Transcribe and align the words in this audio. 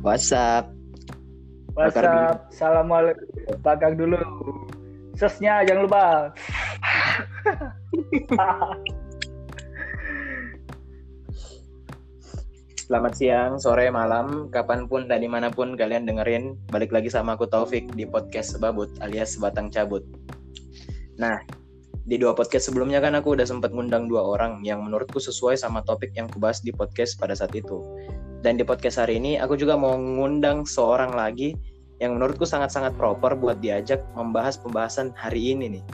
WhatsApp. 0.00 0.72
WhatsApp. 1.76 2.48
Assalamualaikum. 2.48 3.28
Bakar 3.60 3.92
dulu. 4.00 4.16
Sesnya 5.12 5.60
jangan 5.68 5.84
lupa. 5.84 6.32
Selamat 12.90 13.12
siang, 13.14 13.54
sore, 13.60 13.86
malam, 13.92 14.50
kapan 14.50 14.88
pun 14.90 15.06
dan 15.06 15.22
di 15.22 15.28
mana 15.28 15.52
pun 15.52 15.76
kalian 15.76 16.08
dengerin. 16.08 16.56
Balik 16.72 16.90
lagi 16.90 17.12
sama 17.12 17.36
aku 17.36 17.46
Taufik 17.46 17.92
di 17.94 18.08
podcast 18.08 18.56
Sebabut 18.56 18.90
alias 19.04 19.36
Sebatang 19.36 19.70
Cabut. 19.70 20.02
Nah, 21.20 21.38
di 22.08 22.16
dua 22.16 22.32
podcast 22.34 22.72
sebelumnya 22.72 22.98
kan 22.98 23.14
aku 23.14 23.38
udah 23.38 23.46
sempat 23.46 23.70
ngundang 23.70 24.08
dua 24.08 24.24
orang 24.24 24.64
yang 24.66 24.82
menurutku 24.82 25.20
sesuai 25.22 25.60
sama 25.60 25.84
topik 25.84 26.10
yang 26.16 26.26
kubahas 26.26 26.64
di 26.64 26.72
podcast 26.74 27.20
pada 27.20 27.36
saat 27.36 27.54
itu. 27.54 27.78
Dan 28.40 28.56
di 28.56 28.64
podcast 28.64 28.96
hari 28.96 29.20
ini 29.20 29.36
aku 29.36 29.52
juga 29.52 29.76
mau 29.76 29.92
ngundang 30.00 30.64
seorang 30.64 31.12
lagi 31.12 31.52
yang 32.00 32.16
menurutku 32.16 32.48
sangat-sangat 32.48 32.96
proper 32.96 33.36
buat 33.36 33.60
diajak 33.60 34.00
membahas 34.16 34.56
pembahasan 34.56 35.12
hari 35.12 35.52
ini 35.52 35.76
nih. 35.76 35.84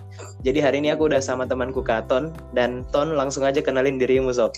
Jadi 0.47 0.59
hari 0.63 0.77
ini 0.79 0.95
aku 0.95 1.11
udah 1.11 1.19
sama 1.19 1.51
temanku 1.51 1.83
Katon 1.83 2.31
dan 2.55 2.87
Ton 2.95 3.19
langsung 3.19 3.43
aja 3.43 3.59
kenalin 3.59 3.99
dirimu 3.99 4.31
Sob. 4.31 4.55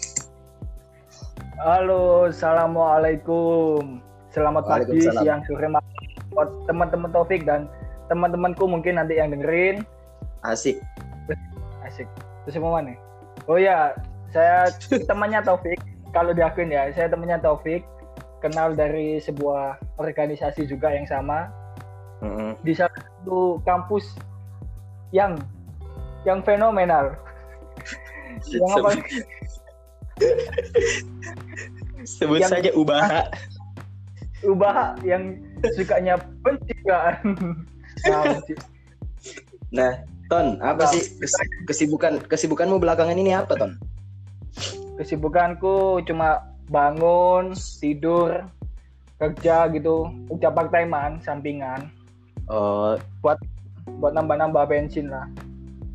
Halo, 1.65 2.29
assalamualaikum. 2.29 4.05
Selamat 4.37 4.68
pagi, 4.68 5.09
siang, 5.09 5.41
sore, 5.48 5.73
malam 5.73 5.88
buat 6.37 6.52
teman-teman 6.68 7.09
Taufik 7.09 7.48
dan 7.48 7.73
teman-temanku 8.12 8.68
mungkin 8.68 9.01
nanti 9.01 9.16
yang 9.16 9.32
dengerin. 9.32 9.80
Asik. 10.45 10.77
Asik. 11.80 12.05
Terus 12.45 12.60
mau 12.60 12.77
mana? 12.77 12.93
Oh 13.48 13.57
ya, 13.57 13.96
saya 14.29 14.68
temannya 15.09 15.41
Taufik. 15.41 15.80
Kalau 16.11 16.33
diakuin 16.33 16.73
ya, 16.73 16.89
saya 16.93 17.09
temannya 17.09 17.39
Taufik. 17.41 17.85
Kenal 18.38 18.79
dari 18.79 19.19
sebuah 19.19 19.82
organisasi 19.99 20.71
juga 20.71 20.95
yang 20.95 21.02
sama. 21.10 21.51
Mm-hmm. 22.23 22.51
Di 22.63 22.73
satu 22.74 23.59
kampus 23.66 24.15
yang 25.10 25.35
yang 26.23 26.38
fenomenal. 26.47 27.19
yang 28.55 28.71
apa? 28.79 28.91
Sebut 32.07 32.38
Yang- 32.43 32.52
saja 32.52 32.71
Ubaha. 32.75 33.23
Ubah 34.47 34.95
yang 35.02 35.35
sukanya 35.75 36.15
pencegahan. 36.47 37.19
Nah, 38.07 38.38
Nah, 39.75 39.93
Ton, 40.30 40.57
apa 40.63 40.87
Nah. 40.87 40.91
sih 40.95 41.02
kes- 41.19 41.66
kesibukan 41.66 42.23
kesibukanmu 42.25 42.79
belakangan 42.79 43.19
ini 43.19 43.35
apa, 43.35 43.52
Ton? 43.59 43.75
Kesibukanku 44.99 46.02
cuma 46.04 46.43
bangun, 46.68 47.54
tidur, 47.54 48.45
kerja 49.16 49.71
gitu, 49.73 50.10
udah 50.29 50.51
part 50.52 50.68
timean, 50.68 51.23
sampingan 51.23 51.88
Oh, 52.49 52.96
buat 53.23 53.38
nambah-nambah 54.13 54.69
bensin 54.69 55.13
lah. 55.13 55.24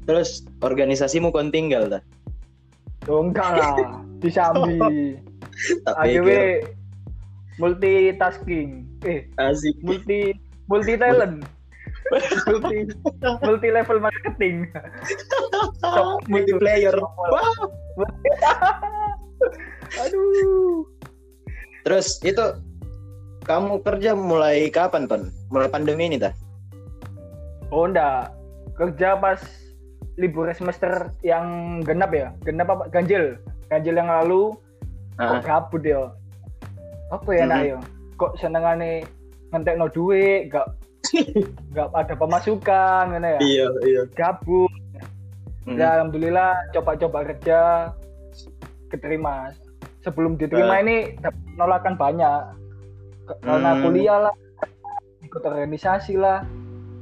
terus 0.04 0.44
organisasimu 0.62 1.32
kontinggal 1.32 1.88
dah. 1.88 2.04
Oh, 3.08 3.24
enggak 3.24 3.56
lah, 3.56 3.74
disambi. 4.24 5.16
Tak 5.88 5.96
AGW 6.04 6.30
multitasking. 7.58 8.84
Eh, 9.08 9.24
Asik. 9.40 9.76
multi 9.80 10.36
multi 10.68 10.94
talent. 11.00 11.44
Multi 12.48 12.78
multi 13.44 13.68
level 13.72 13.98
marketing. 14.00 14.68
Multiplayer. 16.28 16.96
Wah. 17.00 17.50
Aduh. 20.04 20.88
Terus 21.84 22.20
itu 22.24 22.46
kamu 23.44 23.84
kerja 23.84 24.16
mulai 24.16 24.72
kapan, 24.72 25.06
Ton? 25.06 25.28
Mulai 25.52 25.68
pandemi 25.68 26.08
ini 26.08 26.18
dah? 26.18 26.32
Oh 27.70 27.86
enggak. 27.90 28.32
Kerja 28.80 29.20
pas 29.20 29.40
libur 30.16 30.48
semester 30.56 31.12
yang 31.26 31.80
genap 31.84 32.14
ya. 32.16 32.32
Genap 32.46 32.72
apa? 32.72 32.84
Ganjil. 32.90 33.36
Ganjil 33.68 33.98
yang 33.98 34.10
lalu 34.10 34.54
Ah, 35.22 35.38
kok 35.38 35.46
gabut 35.46 35.84
ya. 35.86 36.10
Apa 37.14 37.30
ya 37.38 37.46
nak 37.46 37.60
Mhm. 37.62 37.70
ya? 37.70 37.78
Kok 38.18 38.34
senengane 38.42 39.06
ngentek 39.54 39.78
no 39.78 39.86
duit, 39.86 40.50
gak 40.50 40.66
gak 41.72 41.90
ada 41.94 42.14
pemasukan 42.14 43.04
ngene 43.12 43.30
ya. 43.38 43.40
Iya, 43.40 43.68
iya. 43.86 44.02
Gabut. 44.14 44.72
Mm. 45.64 45.78
Ya 45.80 45.88
alhamdulillah 45.96 46.52
coba-coba 46.72 47.20
kerja 47.26 47.60
keterima. 48.90 49.54
Sebelum 50.04 50.36
diterima 50.36 50.76
Nah. 50.76 50.84
ini 50.84 50.96
penolakan 51.56 51.96
banyak. 51.96 52.42
Karena 53.40 53.72
Hmm. 53.72 53.82
kuliah 53.82 54.18
lah, 54.28 54.36
ikut 55.24 55.40
organisasi 55.40 56.20
lah, 56.20 56.44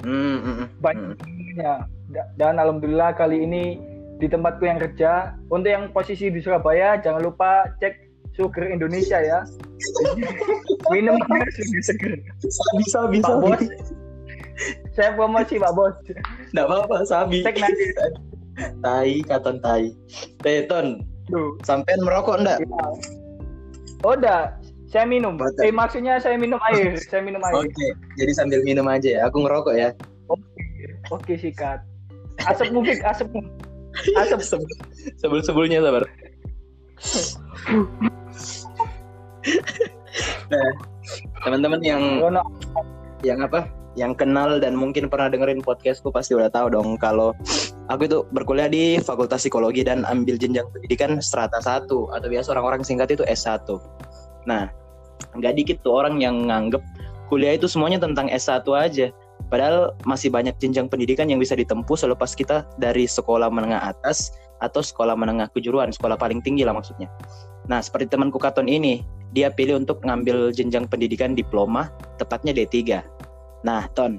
Mm, 0.06 0.14
mm, 0.14 0.38
mm. 0.38 0.68
banyak 0.78 1.18
Mm. 1.18 1.58
Ya, 1.58 1.76
da- 2.10 2.30
dan 2.38 2.56
alhamdulillah 2.56 3.12
kali 3.12 3.42
ini 3.42 3.82
di 4.16 4.30
tempatku 4.30 4.64
yang 4.64 4.78
kerja. 4.78 5.34
Untuk 5.50 5.68
yang 5.68 5.90
posisi 5.90 6.30
di 6.30 6.40
Surabaya, 6.40 6.96
jangan 6.96 7.26
lupa 7.26 7.66
cek 7.82 7.98
Sugar 8.32 8.70
Indonesia 8.70 9.18
ya. 9.18 9.44
Minum 10.94 11.18
sugar 11.20 11.50
seger. 11.82 12.14
Sabi, 12.86 13.18
Pak 13.18 13.28
sabi. 13.28 13.44
Bos. 13.44 13.62
Saya 14.94 15.16
promosi 15.16 15.58
Pak 15.58 15.74
Bos. 15.74 15.96
Nggak 16.52 16.66
apa-apa, 16.68 16.98
sabi. 17.08 17.42
Cek 17.46 17.58
nanti. 17.62 17.86
Tai, 18.84 19.14
katon 19.26 19.58
tai. 19.64 19.96
Eh, 20.46 20.68
Ton, 20.68 21.02
Tuh. 21.32 21.56
sampean 21.64 22.04
merokok 22.04 22.44
enggak? 22.44 22.60
Ya. 22.62 22.86
Oh, 24.04 24.14
udah. 24.18 24.52
Saya 24.92 25.08
minum. 25.08 25.40
Eh, 25.64 25.72
maksudnya 25.72 26.20
saya 26.20 26.36
minum 26.36 26.60
air. 26.68 27.00
Saya 27.10 27.24
minum 27.24 27.40
air. 27.48 27.64
Oke, 27.64 27.96
jadi 28.20 28.36
sambil 28.36 28.60
minum 28.68 28.84
aja 28.92 29.08
ya. 29.08 29.32
Aku 29.32 29.48
ngerokok 29.48 29.76
ya. 29.80 29.96
Oke, 31.08 31.40
sikat. 31.40 31.80
Asap 32.44 32.76
mufik, 32.76 33.00
asap 33.08 33.32
asap 34.20 34.68
Sebelum 35.24 35.44
sebelumnya 35.48 35.80
sabar. 35.80 36.04
nah, 40.52 40.72
teman-teman 41.48 41.80
yang 41.80 42.20
yang 43.24 43.40
apa? 43.40 43.64
Yang 44.00 44.24
kenal 44.24 44.64
dan 44.64 44.80
mungkin 44.80 45.12
pernah 45.12 45.28
dengerin 45.28 45.60
podcastku 45.60 46.16
pasti 46.16 46.32
udah 46.32 46.48
tahu 46.48 46.72
dong 46.72 46.96
kalau 46.96 47.36
aku 47.92 48.08
itu 48.08 48.24
berkuliah 48.32 48.72
di 48.72 48.96
Fakultas 49.04 49.44
Psikologi 49.44 49.84
dan 49.84 50.08
ambil 50.08 50.40
jenjang 50.40 50.64
pendidikan 50.72 51.20
strata 51.20 51.60
1 51.60 51.92
atau 51.92 52.28
biasa 52.32 52.48
orang-orang 52.56 52.88
singkat 52.88 53.12
itu 53.12 53.28
S1. 53.28 53.68
Nah, 54.48 54.72
nggak 55.36 55.54
dikit 55.60 55.78
tuh 55.84 56.00
orang 56.00 56.24
yang 56.24 56.48
nganggep 56.48 56.80
kuliah 57.28 57.60
itu 57.60 57.68
semuanya 57.68 58.00
tentang 58.00 58.32
S1 58.32 58.64
aja. 58.72 59.08
Padahal 59.52 59.92
masih 60.08 60.32
banyak 60.32 60.56
jenjang 60.64 60.88
pendidikan 60.88 61.28
yang 61.28 61.36
bisa 61.36 61.60
ditempuh 61.60 62.00
selepas 62.00 62.32
kita 62.32 62.64
dari 62.80 63.04
sekolah 63.04 63.52
menengah 63.52 63.84
atas 63.84 64.32
atau 64.64 64.80
sekolah 64.80 65.18
menengah 65.20 65.52
kejuruan, 65.52 65.92
sekolah 65.92 66.16
paling 66.16 66.40
tinggi 66.40 66.64
lah 66.64 66.72
maksudnya. 66.72 67.12
Nah, 67.68 67.84
seperti 67.84 68.08
temanku 68.08 68.40
Katon 68.40 68.72
ini, 68.72 69.04
dia 69.36 69.52
pilih 69.52 69.84
untuk 69.84 70.00
ngambil 70.08 70.56
jenjang 70.56 70.88
pendidikan 70.88 71.36
diploma, 71.36 71.92
tepatnya 72.16 72.56
D3. 72.56 73.04
Nah, 73.62 73.86
Ton, 73.94 74.18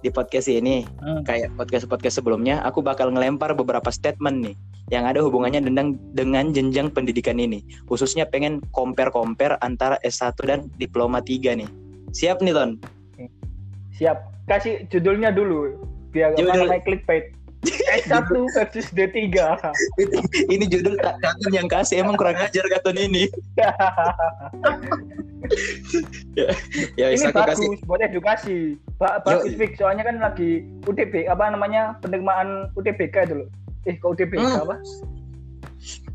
di 0.00 0.12
podcast 0.12 0.46
ini, 0.46 0.84
Hmm. 1.00 1.24
kayak 1.24 1.56
podcast-podcast 1.56 2.20
sebelumnya, 2.20 2.60
aku 2.60 2.84
bakal 2.84 3.08
ngelempar 3.08 3.56
beberapa 3.56 3.88
statement 3.88 4.44
nih 4.44 4.56
yang 4.92 5.08
ada 5.08 5.24
hubungannya 5.24 5.64
dengan 5.64 5.96
dengan 6.12 6.52
jenjang 6.52 6.92
pendidikan 6.92 7.40
ini. 7.40 7.64
Khususnya 7.88 8.28
pengen 8.28 8.60
compare-compare 8.76 9.56
antara 9.64 9.96
S1 10.04 10.36
dan 10.44 10.68
diploma 10.76 11.24
3 11.24 11.56
nih. 11.56 11.68
Siap 12.12 12.44
nih, 12.44 12.52
Ton? 12.52 12.70
Siap. 13.96 14.18
Kasih 14.44 14.84
judulnya 14.92 15.32
dulu 15.32 15.72
biar 16.12 16.36
Judul. 16.36 16.68
namanya 16.68 16.84
clickbait. 16.84 17.32
S1 18.04 18.28
versus 18.52 18.86
D3. 18.90 19.16
ini 20.54 20.64
judul 20.66 20.94
tak 20.98 21.16
Katon 21.18 21.52
yang 21.52 21.68
kasih 21.68 22.00
emang 22.00 22.16
kurang 22.16 22.36
ajar 22.36 22.64
Katon 22.68 22.96
ini. 22.96 23.28
ya, 26.98 27.06
ini 27.10 27.14
wis 27.14 27.24
aku 27.24 27.36
bagus 27.36 27.58
kasih 27.60 27.68
buat 27.84 28.00
edukasi. 28.00 28.58
Ba 28.96 29.20
bagus 29.20 29.52
Fik, 29.54 29.76
soalnya 29.76 30.04
kan 30.04 30.16
lagi 30.20 30.64
UTB 30.84 31.28
apa 31.28 31.52
namanya 31.52 31.96
penerimaan 32.00 32.72
UTBK 32.74 33.16
itu 33.28 33.34
loh. 33.44 33.48
Eh 33.84 33.94
kok 33.96 34.16
UTBK 34.16 34.40
Hmm. 34.40 34.64
apa? 34.64 34.76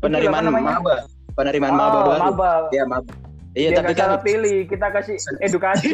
penerimaan 0.02 0.50
maba, 0.50 1.06
penerimaan 1.38 1.74
maba 1.78 1.98
Oh, 2.00 2.04
baru. 2.10 2.20
maba. 2.34 2.52
Iya, 2.74 2.84
maba. 2.84 3.12
Iya, 3.50 3.68
Biar 3.70 3.78
tapi 3.82 3.92
salah 3.94 4.18
kan 4.18 4.26
pilih, 4.26 4.58
kita 4.66 4.86
kasih 4.90 5.16
edukasi. 5.38 5.90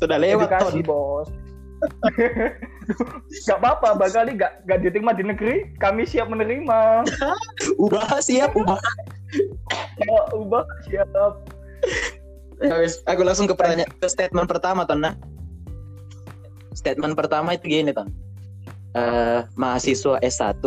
sudah 0.00 0.16
lewat 0.16 0.48
edukasi, 0.48 0.80
Ton. 0.80 0.88
Bos. 0.88 1.28
gak 3.48 3.58
apa-apa, 3.60 3.94
bakal 3.94 4.26
gak, 4.34 4.64
gak 4.66 4.78
diterima 4.82 5.14
di 5.14 5.24
negeri, 5.26 5.54
kami 5.78 6.02
siap 6.04 6.30
menerima. 6.30 7.06
Ubah 7.84 8.18
siap, 8.18 8.54
ubah. 8.56 8.80
Kalau 10.00 10.24
ubah 10.46 10.64
siap. 10.88 11.08
Ya 12.58 12.74
wis, 12.82 13.04
aku 13.06 13.22
langsung 13.22 13.46
ke 13.46 13.54
pertanyaan 13.54 13.90
ke 14.02 14.08
statement 14.10 14.50
pertama 14.50 14.82
Ton 14.82 14.98
nah. 15.04 15.14
Statement 16.74 17.14
pertama 17.14 17.54
itu 17.54 17.70
gini 17.70 17.94
Ton. 17.94 18.10
Eh, 18.98 19.40
mahasiswa 19.54 20.18
S1 20.18 20.58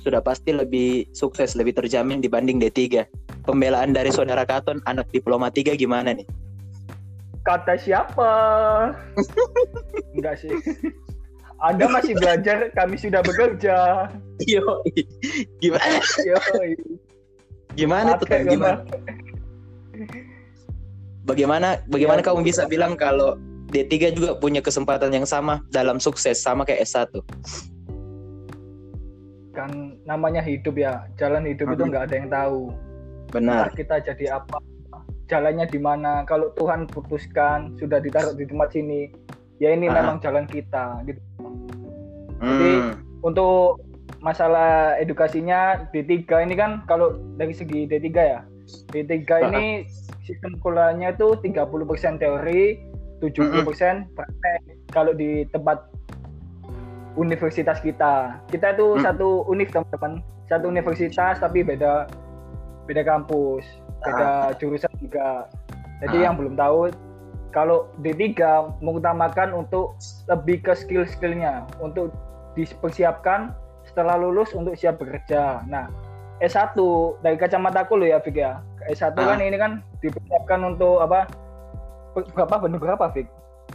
sudah 0.00 0.20
pasti 0.24 0.56
lebih 0.56 1.04
sukses, 1.12 1.52
lebih 1.52 1.76
terjamin 1.76 2.24
dibanding 2.24 2.56
D3. 2.56 3.04
Pembelaan 3.44 3.92
dari 3.92 4.08
saudara 4.08 4.48
Katon 4.48 4.80
anak 4.88 5.12
diploma 5.12 5.52
3 5.52 5.76
gimana 5.76 6.16
nih? 6.16 6.24
Kata 7.50 7.74
siapa? 7.74 8.32
Enggak 10.14 10.38
sih. 10.38 10.54
Anda 11.60 11.90
masih 11.90 12.16
belajar, 12.16 12.70
kami 12.72 12.96
sudah 12.96 13.20
bekerja. 13.20 14.06
Yo, 14.48 14.80
gimana? 15.60 15.98
Yo, 16.24 16.38
Gimana 17.76 18.10
tuh? 18.16 18.26
Gimana? 18.26 18.80
Bagaimana 21.22 21.68
bagaimana 21.86 22.20
Ya. 22.22 22.26
kamu 22.26 22.40
bisa 22.42 22.64
bilang 22.64 22.96
kalau 22.96 23.36
D3 23.70 24.10
juga 24.16 24.34
punya 24.34 24.58
kesempatan 24.58 25.12
yang 25.12 25.28
sama 25.28 25.60
dalam 25.70 26.00
sukses 26.00 26.40
sama 26.40 26.64
kayak 26.64 26.82
S1? 26.82 27.12
Kan 29.52 30.00
namanya 30.02 30.40
hidup 30.40 30.74
ya. 30.74 31.06
Jalan 31.20 31.44
hidup 31.44 31.70
itu 31.70 31.82
Mhm. 31.84 31.90
nggak 31.92 32.04
ada 32.08 32.14
yang 32.16 32.30
tahu. 32.32 32.60
Benar. 33.30 33.68
Entah 33.68 33.76
kita 33.76 33.96
jadi 34.10 34.24
apa, 34.40 34.58
jalannya 35.30 35.70
di 35.70 35.78
mana. 35.78 36.26
Kalau 36.26 36.50
Tuhan 36.58 36.90
putuskan 36.90 37.78
sudah 37.78 38.02
ditaruh 38.02 38.34
di 38.34 38.44
tempat 38.50 38.74
sini, 38.74 39.14
ya 39.62 39.70
ini 39.70 39.86
Ah. 39.86 40.02
memang 40.02 40.18
jalan 40.18 40.50
kita. 40.50 41.06
Gitu. 41.06 41.22
Hmm. 42.42 42.98
Untuk 43.22 43.78
masalah 44.20 44.98
edukasinya 44.98 45.86
D3 45.94 46.42
ini 46.44 46.58
kan 46.58 46.82
kalau 46.90 47.14
dari 47.38 47.54
segi 47.54 47.86
D3 47.86 48.10
ya. 48.18 48.40
D3 48.90 49.16
ini 49.50 49.86
sistem 50.26 50.58
kuliahnya 50.58 51.14
itu 51.14 51.38
30% 51.38 52.18
teori, 52.18 52.78
70% 53.22 54.10
praktek. 54.14 54.60
Kalau 54.90 55.14
di 55.14 55.46
tempat 55.54 55.86
universitas 57.18 57.82
kita. 57.82 58.38
Kita 58.48 58.78
itu 58.78 58.96
Mm. 58.96 59.02
satu 59.02 59.42
univ 59.50 59.68
teman-teman. 59.74 60.22
Satu 60.46 60.70
universitas 60.70 61.38
tapi 61.38 61.62
beda 61.66 62.06
beda 62.86 63.02
kampus, 63.06 63.66
beda 64.00 64.56
jurusan 64.56 64.92
juga. 65.00 65.46
Jadi 66.00 66.16
Ah. 66.16 66.22
yang 66.30 66.34
belum 66.40 66.54
tahu 66.56 66.88
kalau 67.50 67.90
D3 68.00 68.38
mengutamakan 68.80 69.52
untuk 69.52 69.98
lebih 70.30 70.62
ke 70.64 70.72
skill-skillnya 70.72 71.66
untuk 71.82 72.14
dipersiapkan 72.54 73.52
setelah 73.84 74.16
lulus 74.16 74.54
untuk 74.54 74.78
siap 74.78 75.02
bekerja. 75.02 75.66
Nah, 75.66 75.90
S1 76.40 76.72
dari 77.20 77.36
kacamataku 77.36 78.00
lo 78.00 78.06
ya, 78.06 78.22
Fik 78.22 78.38
ya. 78.38 78.62
S1 78.88 79.18
Ah. 79.18 79.36
kan 79.36 79.38
ini 79.42 79.58
kan 79.60 79.84
dipersiapkan 80.00 80.60
untuk 80.64 81.04
apa? 81.04 81.28
Berapa 82.34 82.56
benar 82.58 82.80
berapa, 82.80 83.04
Fik? 83.12 83.28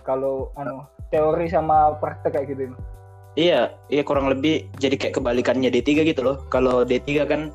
Kalau 0.03 0.51
anu 0.59 0.83
teori 1.13 1.47
sama 1.47 1.95
praktek 2.01 2.35
kayak 2.35 2.47
gitu. 2.51 2.73
Iya, 3.35 3.75
iya 3.91 4.03
kurang 4.07 4.31
lebih 4.31 4.71
jadi 4.79 4.95
kayak 4.95 5.19
kebalikannya 5.19 5.67
D3 5.67 6.07
gitu 6.07 6.23
loh. 6.23 6.39
Kalau 6.47 6.87
D3 6.87 7.27
kan 7.27 7.51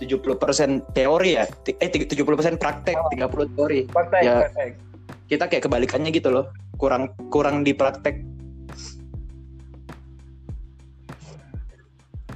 70% 0.00 0.80
teori 0.90 1.36
ya. 1.36 1.44
Eh 1.68 1.88
70% 1.92 2.16
praktek, 2.56 2.96
30 3.12 3.52
teori. 3.52 3.80
Praktek, 3.86 4.22
Ya. 4.22 4.36
praktek. 4.42 4.70
Kita 5.28 5.44
kayak 5.46 5.62
kebalikannya 5.62 6.10
gitu 6.10 6.32
loh. 6.32 6.48
Kurang 6.74 7.12
kurang 7.28 7.60
di 7.60 7.76
praktek 7.76 8.24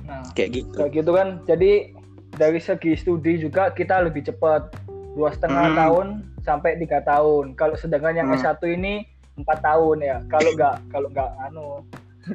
Nah, 0.05 0.21
kayak 0.37 0.51
gitu. 0.53 0.77
kayak 0.77 0.93
gitu 0.93 1.11
kan. 1.11 1.29
Jadi 1.49 1.97
dari 2.31 2.61
segi 2.61 2.93
studi 2.95 3.41
juga 3.41 3.73
kita 3.73 4.05
lebih 4.05 4.29
cepat 4.29 4.69
dua 5.17 5.33
setengah 5.33 5.73
Hmm. 5.73 5.79
tahun 5.79 6.07
sampai 6.45 6.77
tiga 6.77 7.01
tahun. 7.01 7.57
Kalau 7.57 7.75
sedangkan 7.75 8.15
yang 8.15 8.29
Hmm. 8.29 8.37
S1 8.37 8.61
ini 8.69 9.09
empat 9.35 9.65
tahun 9.65 9.99
ya. 10.05 10.17
Kalau 10.29 10.51
nggak 10.59 10.75
kalau 10.93 11.09
nggak 11.09 11.31
anu 11.41 11.69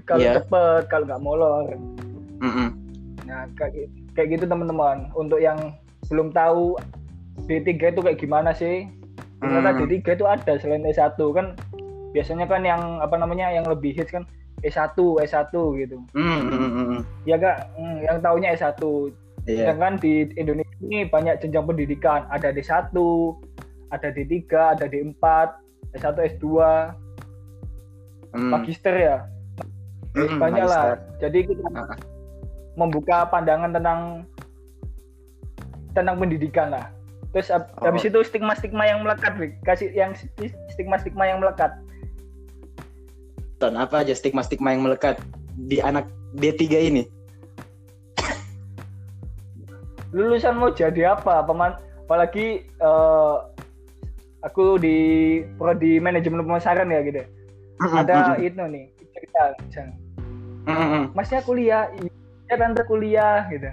kalau 0.04 0.22
Iya. 0.22 0.34
cepet 0.42 0.82
kalau 0.90 1.06
nggak 1.06 1.22
molor. 1.22 1.66
Mm-mm. 2.42 2.68
Nah 3.24 3.46
kayak 3.54 3.72
gi- 3.76 3.92
kayak 4.20 4.36
gitu 4.36 4.46
teman-teman. 4.46 5.08
Untuk 5.16 5.40
yang 5.40 5.80
belum 6.12 6.36
tahu 6.36 6.76
D3 7.48 7.96
itu 7.96 8.04
kayak 8.04 8.20
gimana 8.20 8.52
sih? 8.52 8.92
Ternyata 9.40 9.72
Hmm. 9.72 9.88
D3 9.88 10.04
itu 10.12 10.26
ada 10.28 10.54
selain 10.60 10.84
S1 10.84 11.16
kan. 11.32 11.56
Biasanya 12.12 12.44
kan 12.44 12.68
yang 12.68 13.00
apa 13.00 13.16
namanya 13.16 13.48
yang 13.48 13.64
lebih 13.64 13.96
hits 13.96 14.12
kan 14.12 14.28
S1, 14.60 14.92
S1 15.24 15.56
gitu. 15.80 16.04
Mm, 16.12 16.40
mm, 16.44 16.52
mm, 16.52 16.72
mm. 16.92 17.02
Ya 17.24 17.40
kak, 17.40 17.72
Hmm, 17.80 18.04
yang 18.04 18.20
taunya 18.20 18.52
S1. 18.52 18.76
Iya. 19.48 19.72
Sedangkan 19.72 19.96
di 20.04 20.28
Indonesia 20.36 20.76
ini 20.84 21.08
banyak 21.08 21.40
jenjang 21.40 21.64
pendidikan. 21.64 22.28
Ada 22.28 22.52
D1, 22.52 22.92
ada 23.90 24.08
D3, 24.12 24.36
ada 24.76 24.86
D4, 24.86 25.24
S1, 25.96 26.18
S2, 26.36 26.46
Mm. 28.36 28.52
magister 28.52 28.94
ya. 28.94 29.18
Mm, 30.14 30.38
banyak 30.38 30.66
lah. 30.68 30.84
magister. 31.00 31.24
Jadi 31.24 31.40
kita. 31.50 31.68
Membuka 32.78 33.26
pandangan 33.28 33.72
tentang 33.72 34.00
tentang 35.94 36.16
pendidikan 36.18 36.70
lah. 36.70 36.86
Terus 37.30 37.54
ab- 37.54 37.70
Oh. 37.78 37.90
habis 37.90 38.06
itu 38.06 38.18
stigma-stigma 38.26 38.90
yang 38.90 39.06
melekat, 39.06 39.38
Vic. 39.38 39.58
Kasih 39.62 39.94
yang 39.94 40.18
sti- 40.18 40.54
stigma-stigma 40.74 41.30
yang 41.30 41.42
melekat. 41.42 41.78
Ton, 43.62 43.78
apa 43.78 44.02
aja 44.02 44.14
stigma-stigma 44.16 44.74
yang 44.74 44.82
melekat 44.82 45.22
di 45.56 45.78
anak 45.78 46.10
D3 46.34 46.80
ini? 46.80 47.04
Lulusan 50.10 50.58
mau 50.58 50.74
jadi 50.74 51.14
apa? 51.14 51.46
Peman 51.46 51.78
apalagi 52.10 52.66
eh, 52.66 53.36
aku 54.42 54.82
di 54.82 54.98
prodi 55.60 56.02
manajemen 56.02 56.42
pemasaran 56.42 56.90
ya 56.90 57.06
gitu. 57.06 57.22
Ada 57.78 58.42
itu 58.42 58.58
nih 58.58 58.90
cerita. 59.14 59.44
Masnya 61.14 61.46
kuliah, 61.46 61.94
iya 62.50 62.56
tante 62.58 62.82
kuliah 62.90 63.46
gitu. 63.54 63.70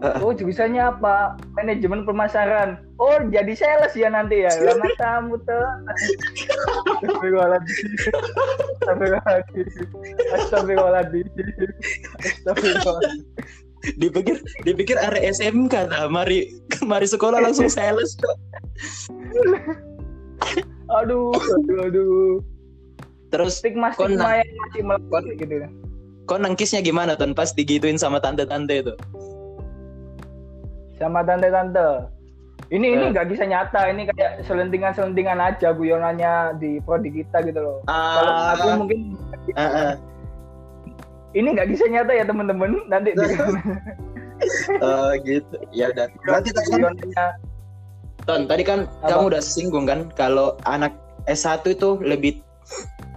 Oh 0.00 0.32
jurusannya 0.32 0.80
apa? 0.80 1.36
Manajemen 1.58 2.08
pemasaran. 2.08 2.88
Oh 2.96 3.20
jadi 3.28 3.52
sales 3.52 3.92
ya 3.92 4.08
nanti 4.08 4.48
ya. 4.48 4.52
Lama 4.64 4.88
kamu 4.96 5.34
tuh. 5.44 5.66
Astagfirullahaladzim. 7.04 7.84
Astagfirullahaladzim. 8.80 9.66
Astagfirullahaladzim. 10.40 11.26
Astagfirullahaladzim. 12.24 13.24
dipikir 13.96 14.36
dipikir 14.68 15.00
area 15.00 15.32
SMK 15.32 15.88
nah, 15.88 16.04
mari 16.04 16.52
mari 16.84 17.08
sekolah 17.08 17.40
langsung 17.40 17.68
sales 17.72 18.12
kok. 18.20 18.36
Aduh, 21.00 21.32
aduh, 21.32 21.78
aduh. 21.88 22.44
terus 23.32 23.62
Stigma 23.62 23.94
Kon- 23.96 24.16
stigma 24.16 24.42
yang 24.42 24.50
masih 24.52 24.82
melekat 24.84 25.24
gitu. 25.38 25.54
Kok 26.30 26.38
nangkisnya 26.38 26.78
gimana 26.78 27.18
ton 27.18 27.34
pas 27.34 27.50
digituin 27.50 27.98
sama 27.98 28.22
tante-tante 28.22 28.86
itu 28.86 28.94
Sama 30.94 31.24
tante-tante. 31.26 32.06
Ini 32.70 32.86
ini 32.92 33.04
Eh. 33.08 33.10
nggak 33.10 33.32
bisa 33.32 33.48
nyata. 33.48 33.88
Ini 33.88 34.04
kayak 34.14 34.44
selentingan-selentingan 34.44 35.40
aja 35.40 35.72
guyonannya 35.72 36.60
di 36.60 36.76
prodi 36.84 37.08
kita 37.10 37.40
gitu 37.42 37.56
loh. 37.56 37.78
Kalau 37.88 38.34
aku 38.54 38.66
mungkin 38.84 39.16
ah, 39.56 39.64
ah. 39.64 39.92
ini 41.32 41.56
nggak 41.56 41.72
bisa 41.72 41.88
nyata 41.88 42.12
ya 42.12 42.22
teman-teman. 42.28 42.84
Nanti 42.86 43.16
di 43.16 43.24
Oh, 44.84 45.12
gitu 45.24 45.56
ya 45.72 45.88
udah 45.92 46.06
kan, 46.28 46.44
guyonannya 46.68 47.26
ton 48.28 48.44
tadi 48.48 48.62
kan 48.64 48.84
Apa? 49.04 49.16
kamu 49.16 49.24
udah 49.34 49.42
singgung 49.42 49.84
kan 49.88 50.08
kalau 50.16 50.56
anak 50.68 50.92
S1 51.28 51.64
itu 51.64 51.96
lebih 52.00 52.40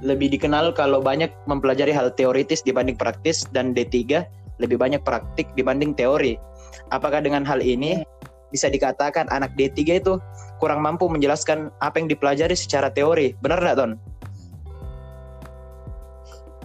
lebih 0.03 0.35
dikenal 0.35 0.75
kalau 0.75 0.99
banyak 0.99 1.31
mempelajari 1.47 1.95
hal 1.95 2.11
teoritis 2.11 2.59
dibanding 2.61 2.99
praktis 2.99 3.47
dan 3.55 3.71
D3 3.71 4.21
lebih 4.59 4.77
banyak 4.77 5.01
praktik 5.01 5.49
dibanding 5.55 5.95
teori. 5.95 6.37
Apakah 6.91 7.23
dengan 7.23 7.47
hal 7.47 7.63
ini 7.63 8.03
bisa 8.51 8.69
dikatakan 8.69 9.31
anak 9.33 9.55
D3 9.57 10.03
itu 10.03 10.19
kurang 10.61 10.83
mampu 10.83 11.09
menjelaskan 11.09 11.73
apa 11.81 11.97
yang 11.97 12.11
dipelajari 12.11 12.53
secara 12.53 12.91
teori? 12.91 13.33
Benar 13.41 13.63
nggak, 13.63 13.77
Ton? 13.79 13.91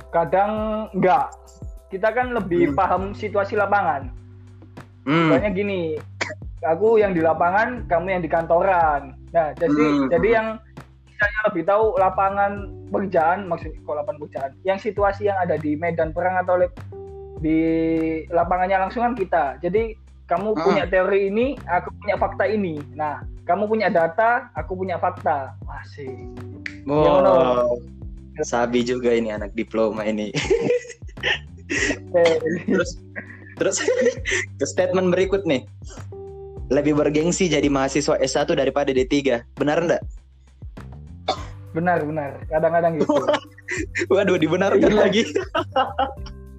kadang 0.08 0.52
nggak. 0.96 1.26
Kita 1.88 2.12
kan 2.12 2.36
lebih 2.36 2.72
Hmm. 2.72 2.76
paham 2.76 3.02
situasi 3.16 3.56
lapangan. 3.56 4.12
Hmm. 5.08 5.32
Soalnya 5.32 5.50
gini, 5.56 5.96
aku 6.60 7.00
yang 7.00 7.16
di 7.16 7.24
lapangan, 7.24 7.88
kamu 7.88 8.06
yang 8.18 8.22
di 8.24 8.30
kantoran. 8.30 9.16
Nah, 9.32 9.48
jadi 9.56 9.84
Hmm. 9.88 10.08
jadi 10.12 10.28
yang 10.28 10.46
misalnya 11.18 11.40
lebih 11.50 11.64
tahu 11.66 11.84
lapangan 11.98 12.52
pekerjaan, 12.94 13.50
maksudnya 13.50 13.82
kok 13.82 13.96
lapangan 13.98 14.18
pekerjaan, 14.22 14.50
yang 14.62 14.78
situasi 14.78 15.26
yang 15.26 15.34
ada 15.42 15.58
di 15.58 15.74
medan 15.74 16.14
perang 16.14 16.38
atau 16.38 16.62
di 17.42 17.58
lapangannya 18.30 18.86
langsung 18.86 19.02
kan 19.02 19.18
kita. 19.18 19.58
Jadi 19.58 19.98
kamu 20.30 20.54
Hmm. 20.54 20.62
punya 20.62 20.84
teori 20.86 21.26
ini, 21.26 21.58
aku 21.66 21.90
punya 21.98 22.14
fakta 22.14 22.46
ini. 22.46 22.78
Nah, 22.94 23.26
kamu 23.50 23.66
punya 23.66 23.90
data, 23.90 24.46
aku 24.54 24.78
punya 24.78 24.94
fakta. 25.02 25.58
Masih. 25.66 26.30
Wow. 26.86 27.82
Sabi 28.46 28.86
juga 28.86 29.10
ini 29.10 29.34
anak 29.34 29.58
diploma 29.58 30.06
ini. 30.06 30.30
terus 32.70 32.94
terus 33.58 33.76
ke 34.62 34.64
statement 34.70 35.10
berikut 35.10 35.42
nih. 35.42 35.66
Lebih 36.70 36.94
bergengsi 36.94 37.50
jadi 37.50 37.66
mahasiswa 37.66 38.14
S1 38.22 38.54
daripada 38.54 38.94
D3. 38.94 39.42
Benar 39.58 39.82
enggak? 39.82 40.04
Benar 41.78 41.98
benar. 42.02 42.30
Kadang-kadang 42.46 42.92
gitu. 42.98 43.14
Waduh, 44.12 44.36
dibenarkan 44.36 44.90
Iya. 44.90 44.98
lagi. 44.98 45.22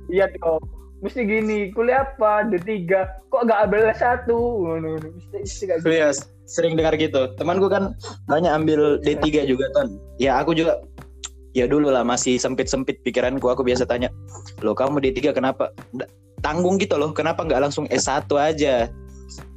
Iya 0.09 0.25
tuh. 0.33 0.57
mesti 0.99 1.23
gini 1.23 1.71
kuliah 1.71 2.03
apa 2.03 2.43
D3 2.43 2.91
kok 3.29 3.41
nggak 3.47 3.59
ambil 3.63 3.88
S1 3.88 4.27
ngono 4.27 4.99
mesti 4.99 5.38
mesti 5.38 5.63
kayak 5.63 5.79
gitu. 5.79 5.88
Iya, 5.88 6.07
sering 6.43 6.75
dengar 6.75 6.97
gitu. 6.97 7.29
Temanku 7.38 7.71
kan 7.71 7.95
banyak 8.25 8.51
ambil 8.51 8.99
D3 8.99 9.45
juga, 9.45 9.63
Ton. 9.71 9.95
Ya, 10.17 10.35
aku 10.35 10.51
juga 10.51 10.81
ya 11.53 11.71
dulu 11.71 11.88
lah 11.88 12.03
masih 12.03 12.35
sempit-sempit 12.35 12.99
pikiranku. 12.99 13.47
Aku 13.47 13.63
biasa 13.63 13.85
tanya, 13.85 14.11
"Loh, 14.59 14.75
kamu 14.75 14.99
D3 14.99 15.31
kenapa?" 15.31 15.71
Tanggung 16.39 16.75
gitu 16.75 16.97
loh, 16.97 17.13
kenapa 17.13 17.47
nggak 17.47 17.69
langsung 17.69 17.88
S1 17.88 18.27
aja? 18.35 18.89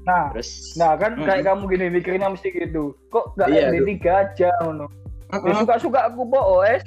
nah 0.02 0.34
Terus 0.34 0.74
nah 0.74 0.98
kan 0.98 1.14
Mm-mm. 1.14 1.24
kayak 1.24 1.46
kamu 1.46 1.62
gini 1.70 1.86
mikirnya 1.94 2.26
mesti 2.26 2.50
gitu 2.50 2.90
kok 3.08 3.38
nggak 3.38 3.48
Iya, 3.48 3.66
D3 3.70 3.90
aja 4.04 4.50
ngono 4.60 4.90
ya 5.32 5.40
Mm-mm. 5.40 5.64
suka 5.64 5.74
suka 5.80 6.00
aku 6.12 6.28
po 6.28 6.40
OS 6.60 6.84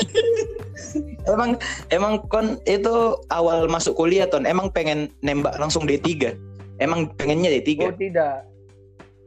emang 1.32 1.60
emang 1.92 2.24
kon 2.26 2.56
itu 2.64 3.14
awal 3.28 3.68
masuk 3.68 3.92
kuliah, 4.00 4.24
Ton. 4.24 4.48
Emang 4.48 4.72
pengen 4.72 5.12
nembak 5.20 5.60
langsung 5.60 5.84
D3. 5.84 6.32
Emang 6.80 7.12
pengennya 7.20 7.52
oh 7.52 7.60
D3. 7.60 8.00
tidak 8.00 8.48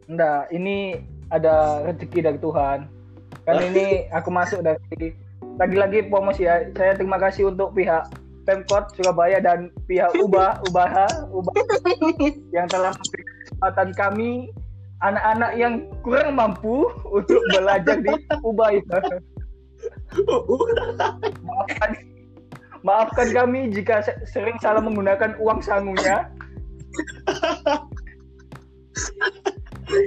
enggak 0.10 0.50
ini 0.52 1.00
ada 1.32 1.86
rezeki 1.88 2.20
dari 2.22 2.40
Tuhan 2.40 2.80
kan 3.44 3.56
ini 3.60 4.08
aku 4.12 4.30
masuk 4.30 4.64
dari 4.64 5.16
lagi-lagi 5.60 6.08
promosi 6.08 6.48
ya 6.48 6.68
saya 6.76 6.96
terima 6.96 7.20
kasih 7.20 7.52
untuk 7.52 7.76
pihak 7.76 8.08
Pemkot 8.44 8.92
Surabaya 9.00 9.40
dan 9.40 9.72
pihak 9.88 10.12
Ubah 10.20 10.60
Ubaha 10.68 11.08
Ubah 11.32 11.56
yang 12.56 12.68
telah 12.68 12.92
memberikan 12.92 13.36
kesempatan 13.48 13.90
kami 13.96 14.32
anak-anak 15.04 15.52
yang 15.60 15.74
kurang 16.02 16.40
mampu 16.40 16.88
untuk 17.18 17.40
belajar 17.52 18.00
di 18.00 18.14
Ubah 18.42 18.72
maafkan, 21.44 21.92
maafkan 22.88 23.28
kami 23.36 23.68
jika 23.74 24.00
se- 24.00 24.16
sering 24.32 24.56
salah 24.64 24.80
menggunakan 24.80 25.36
uang 25.44 25.60
sangunya. 25.60 26.32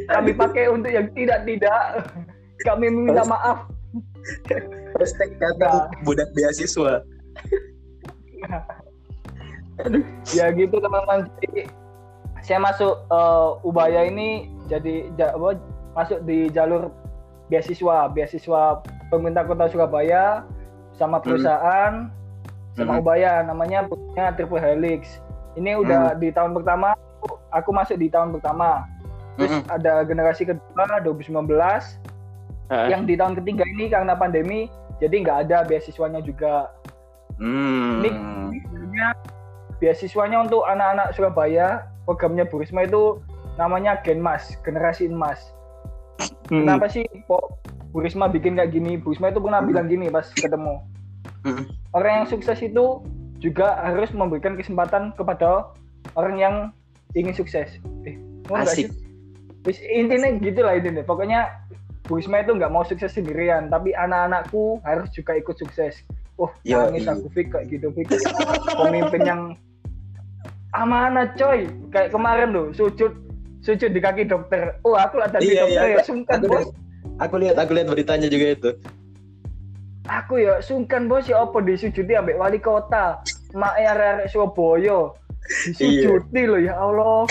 Kami 0.08 0.32
pakai 0.32 0.72
untuk 0.72 0.88
yang 0.88 1.12
tidak-tidak. 1.12 2.08
Kami 2.64 2.88
meminta 2.88 3.26
maaf. 3.28 3.68
Hashtag 4.96 5.36
kata 5.36 5.92
budak 6.06 6.32
beasiswa. 6.32 7.04
ya 10.32 10.48
gitu 10.56 10.80
teman-teman 10.80 11.28
saya 12.46 12.62
masuk 12.62 12.94
eh, 13.04 13.48
Ubaya 13.62 14.06
ini 14.06 14.46
jadi 14.66 15.10
ja- 15.14 15.34
apa, 15.34 15.58
masuk 15.92 16.22
di 16.22 16.46
jalur 16.48 16.94
beasiswa 17.46 18.06
beasiswa 18.08 18.82
pemerintah 19.08 19.42
kota 19.42 19.66
Surabaya 19.66 20.46
sama 20.94 21.18
perusahaan 21.18 22.06
sama 22.72 22.92
Mhm. 22.92 23.00
Ubaya 23.00 23.42
namanya 23.42 23.82
punya 23.84 24.30
Triple 24.30 24.58
Helix 24.58 25.18
ini 25.54 25.74
udah 25.74 26.14
di 26.14 26.30
tahun 26.30 26.52
pertama 26.52 26.94
aku 27.50 27.70
masuk 27.70 27.96
di 27.96 28.06
tahun 28.06 28.30
pertama 28.30 28.86
terus 29.34 29.50
Mm-mm. 29.52 29.68
ada 29.68 30.02
generasi 30.02 30.44
kedua 30.44 30.84
2019 31.00 31.98
Ah. 32.66 32.86
yang 32.86 33.04
di 33.04 33.14
tahun 33.14 33.34
ketiga 33.36 33.62
ini 33.64 33.86
karena 33.86 34.12
pandemi 34.12 34.66
jadi 34.96 35.16
nggak 35.20 35.38
ada 35.44 35.58
beasiswanya 35.62 36.18
juga 36.20 36.70
Hmm. 37.36 38.00
Ini 38.00 38.08
sebenarnya 38.64 39.08
beasiswanya 39.76 40.40
untuk 40.40 40.64
anak-anak 40.64 41.12
Surabaya 41.12 41.84
programnya 42.06 42.46
Bu 42.46 42.62
Risma 42.62 42.86
itu 42.86 43.20
namanya 43.58 43.98
Genmas 44.06 44.54
generasi 44.62 45.10
emas. 45.10 45.52
Hmm. 46.48 46.62
kenapa 46.64 46.86
sih 46.86 47.04
kok 47.26 47.60
Bu 47.90 48.00
Risma 48.00 48.30
bikin 48.30 48.56
kayak 48.56 48.72
gini? 48.72 48.96
Bu 48.96 49.12
Risma 49.12 49.34
itu 49.34 49.42
pernah 49.42 49.60
bilang 49.60 49.90
gini 49.90 50.08
pas 50.08 50.30
ketemu. 50.32 50.80
Hmm. 51.46 51.62
orang 51.94 52.22
yang 52.22 52.26
sukses 52.26 52.58
itu 52.58 53.02
juga 53.38 53.78
harus 53.78 54.10
memberikan 54.10 54.58
kesempatan 54.58 55.14
kepada 55.14 55.70
orang 56.18 56.36
yang 56.38 56.54
ingin 57.14 57.34
sukses. 57.34 57.78
Eh, 58.06 58.18
Asik. 58.50 58.90
Wis, 59.66 59.82
intinya 59.82 60.30
gitulah 60.38 60.78
intinya. 60.78 61.02
Pokoknya 61.02 61.50
Bu 62.06 62.22
Risma 62.22 62.42
itu 62.42 62.54
nggak 62.54 62.70
mau 62.70 62.86
sukses 62.86 63.10
sendirian 63.14 63.66
tapi 63.66 63.90
anak-anakku 63.94 64.78
harus 64.86 65.10
juga 65.10 65.34
ikut 65.34 65.58
sukses. 65.58 66.06
Oh 66.38 66.52
Yo, 66.62 66.86
nangis 66.86 67.08
iya. 67.08 67.16
aku 67.16 67.26
Fik 67.32 67.48
kayak 67.50 67.66
gitu 67.72 67.90
Fik. 67.96 68.06
Pemimpin 68.76 69.22
yang 69.24 69.40
amanah 70.76 71.32
coy. 71.34 71.64
Kayak 71.88 72.12
kemarin 72.12 72.48
loh 72.52 72.66
sujud 72.70 73.12
sujud 73.60 73.90
di 73.90 74.00
kaki 74.00 74.24
dokter. 74.24 74.76
Oh 74.82 74.94
aku 74.94 75.18
lah 75.18 75.28
tadi 75.28 75.50
Iya, 75.50 75.64
dokter 75.64 75.84
iya. 75.84 75.96
ya 75.96 76.02
sungkan 76.02 76.38
Aku 76.38 76.46
bos. 76.46 76.56
lihat, 76.56 76.70
aku 77.18 77.34
lihat, 77.38 77.56
aku 77.56 77.70
lihat 77.72 77.88
beritanya 77.88 78.28
juga 78.28 78.46
itu. 78.52 78.70
aku 80.06 80.34
ya 80.38 80.54
sungkan 80.60 81.08
bos. 81.08 81.26
Ya 81.26 81.40
apa 81.40 81.58
disujudi 81.60 82.12
ambek 82.12 82.36
wali 82.36 82.58
kota? 82.58 83.18
Mak 83.52 83.74
arek 83.74 84.28
Surabaya. 84.28 85.10
Disujuti 85.64 86.42
loh 86.44 86.60
ya 86.60 86.74
Allah. 86.74 87.24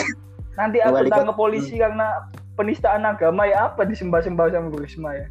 Nanti 0.56 0.80
aku 0.80 0.96
Wali 0.98 1.12
tangkap 1.12 1.36
kota- 1.36 1.40
polisi 1.40 1.76
karena 1.76 2.08
penistaan 2.56 3.04
agama 3.04 3.44
ya 3.44 3.68
apa 3.68 3.84
disembah-sembah 3.84 4.48
sama 4.50 4.72
Bu 4.72 4.80
Risma 4.80 5.12
ya? 5.12 5.28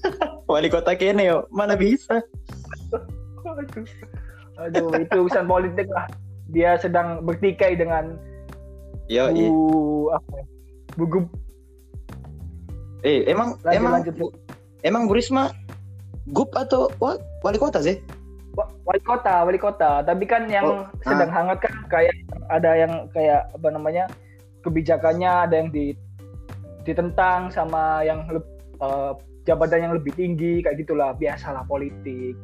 Wali 0.50 0.70
kota 0.70 0.94
kene 0.94 1.26
yo, 1.26 1.50
mana 1.50 1.74
bisa? 1.74 2.22
aduh, 3.50 3.86
aduh 4.54 4.90
itu 4.94 5.16
urusan 5.18 5.44
politik 5.44 5.90
lah 5.90 6.06
dia 6.50 6.76
sedang 6.76 7.22
bertikai 7.22 7.74
dengan 7.74 8.18
Yo. 9.06 9.26
Bu 9.26 9.46
apa 10.14 10.30
ya? 10.38 10.44
Bu 10.94 11.04
Gub- 11.06 11.34
eh 13.00 13.24
emang 13.26 13.56
lanjut 13.62 13.74
emang 13.74 13.92
lanjut 13.98 14.14
Bu- 14.14 14.36
emang 14.82 15.02
Bu 15.06 15.14
Risma 15.14 15.50
gup 16.30 16.52
atau 16.54 16.86
wa- 16.98 17.18
wali 17.42 17.58
kota 17.58 17.82
sih? 17.82 17.98
Wa- 18.54 18.70
wali 18.84 19.02
kota 19.02 19.42
wali 19.42 19.58
kota 19.58 20.02
tapi 20.02 20.26
kan 20.26 20.46
yang 20.46 20.66
Oh, 20.66 20.86
sedang 21.02 21.30
hangat 21.30 21.58
kan 21.62 21.74
kayak 21.88 22.14
ada 22.50 22.70
yang 22.76 23.06
kayak 23.10 23.50
apa 23.50 23.68
namanya 23.70 24.04
kebijakannya 24.62 25.30
ada 25.48 25.54
yang 25.58 25.70
di 25.70 25.94
ditentang 26.82 27.50
sama 27.50 28.02
yang 28.02 28.26
eh, 28.80 29.12
jabatan 29.42 29.90
yang 29.90 29.94
lebih 29.96 30.12
tinggi 30.14 30.60
kayak 30.60 30.78
gitulah 30.78 31.14
biasalah 31.14 31.64
politik 31.66 32.36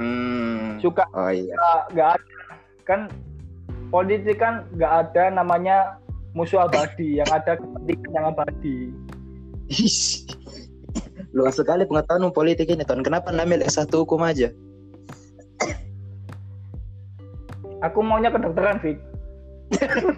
Hmm. 0.00 0.80
suka 0.80 1.04
Oh 1.12 1.28
iya. 1.28 1.52
nggak 1.52 1.82
nggak 1.92 2.08
ada 2.16 2.34
kan 2.82 3.00
politik 3.90 4.38
kan 4.38 4.64
nggak 4.78 4.92
ada 5.10 5.34
namanya 5.34 5.98
musuh 6.32 6.64
abadi 6.64 7.18
yang 7.18 7.30
ada 7.30 7.58
kepentingan 7.58 8.10
yang 8.14 8.26
abadi. 8.30 8.78
Luas 11.36 11.54
sekali 11.58 11.86
pengetahuan 11.86 12.34
politik 12.34 12.66
ini, 12.70 12.82
Ton. 12.82 13.06
Kenapa 13.06 13.30
nambil 13.30 13.62
S1 13.62 13.90
hukum 13.94 14.22
aja? 14.26 14.50
aku 17.84 17.98
maunya 18.04 18.30
kedokteran 18.32 18.78
Fik 18.80 18.98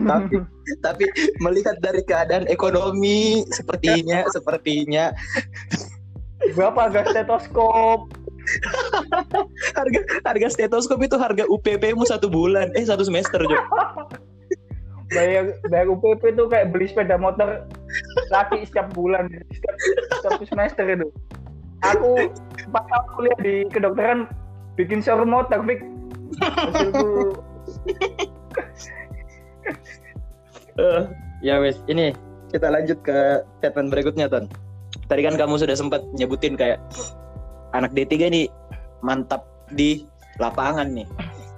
tapi 0.08 0.40
tapi 0.80 1.04
melihat 1.44 1.76
dari 1.84 2.00
keadaan 2.08 2.48
ekonomi 2.48 3.44
sepertinya 3.52 4.24
sepertinya 4.32 5.12
berapa 6.56 6.88
harga 6.88 7.12
stetoskop 7.12 8.08
harga 9.72 10.00
harga 10.24 10.46
stetoskop 10.52 11.00
itu 11.02 11.16
harga 11.16 11.44
UPP 11.48 11.96
mu 11.96 12.04
satu 12.06 12.28
bulan. 12.28 12.70
Eh 12.78 12.84
satu 12.86 13.02
semester 13.04 13.42
Jo. 13.44 13.58
bayar 15.12 15.52
bayar 15.68 15.92
UPP 15.92 16.22
itu 16.32 16.44
kayak 16.48 16.72
beli 16.72 16.88
sepeda 16.88 17.20
motor 17.20 17.68
laki 18.32 18.64
setiap 18.64 18.88
bulan. 18.96 19.28
Setiap, 19.28 19.76
setiap 20.20 20.40
semester 20.48 20.84
itu. 20.88 21.08
Aku 21.82 22.30
pas 22.70 22.86
tahun 22.86 23.06
kuliah 23.18 23.38
di 23.42 23.54
kedokteran 23.68 24.30
bikin 24.78 25.02
showroom 25.04 25.34
motor 25.34 25.60
Fik. 25.66 25.80
Hasilku 26.40 27.36
Eh, 30.80 31.02
ya 31.44 31.60
wes 31.60 31.76
ini 31.84 32.16
kita 32.48 32.72
lanjut 32.72 32.96
ke 33.04 33.44
statement 33.60 33.92
berikutnya 33.92 34.24
Ton. 34.28 34.48
Tadi 35.08 35.20
kan 35.20 35.36
kamu 35.36 35.60
sudah 35.60 35.76
sempat 35.76 36.00
nyebutin 36.16 36.56
kayak 36.56 36.80
anak 37.76 37.92
D3 37.92 38.32
nih 38.32 38.46
mantap 39.04 39.44
di 39.72 40.04
lapangan 40.36 40.88
nih. 40.92 41.08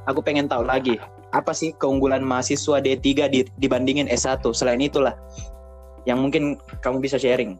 Aku 0.06 0.20
pengen 0.20 0.46
tahu 0.46 0.64
lagi 0.64 0.96
apa 1.30 1.50
sih 1.50 1.74
keunggulan 1.74 2.22
mahasiswa 2.22 2.78
D3 2.78 3.26
di- 3.26 3.50
dibandingin 3.58 4.06
S1 4.06 4.44
selain 4.54 4.78
itulah 4.78 5.18
yang 6.06 6.22
mungkin 6.22 6.56
kamu 6.80 7.02
bisa 7.02 7.18
sharing. 7.18 7.58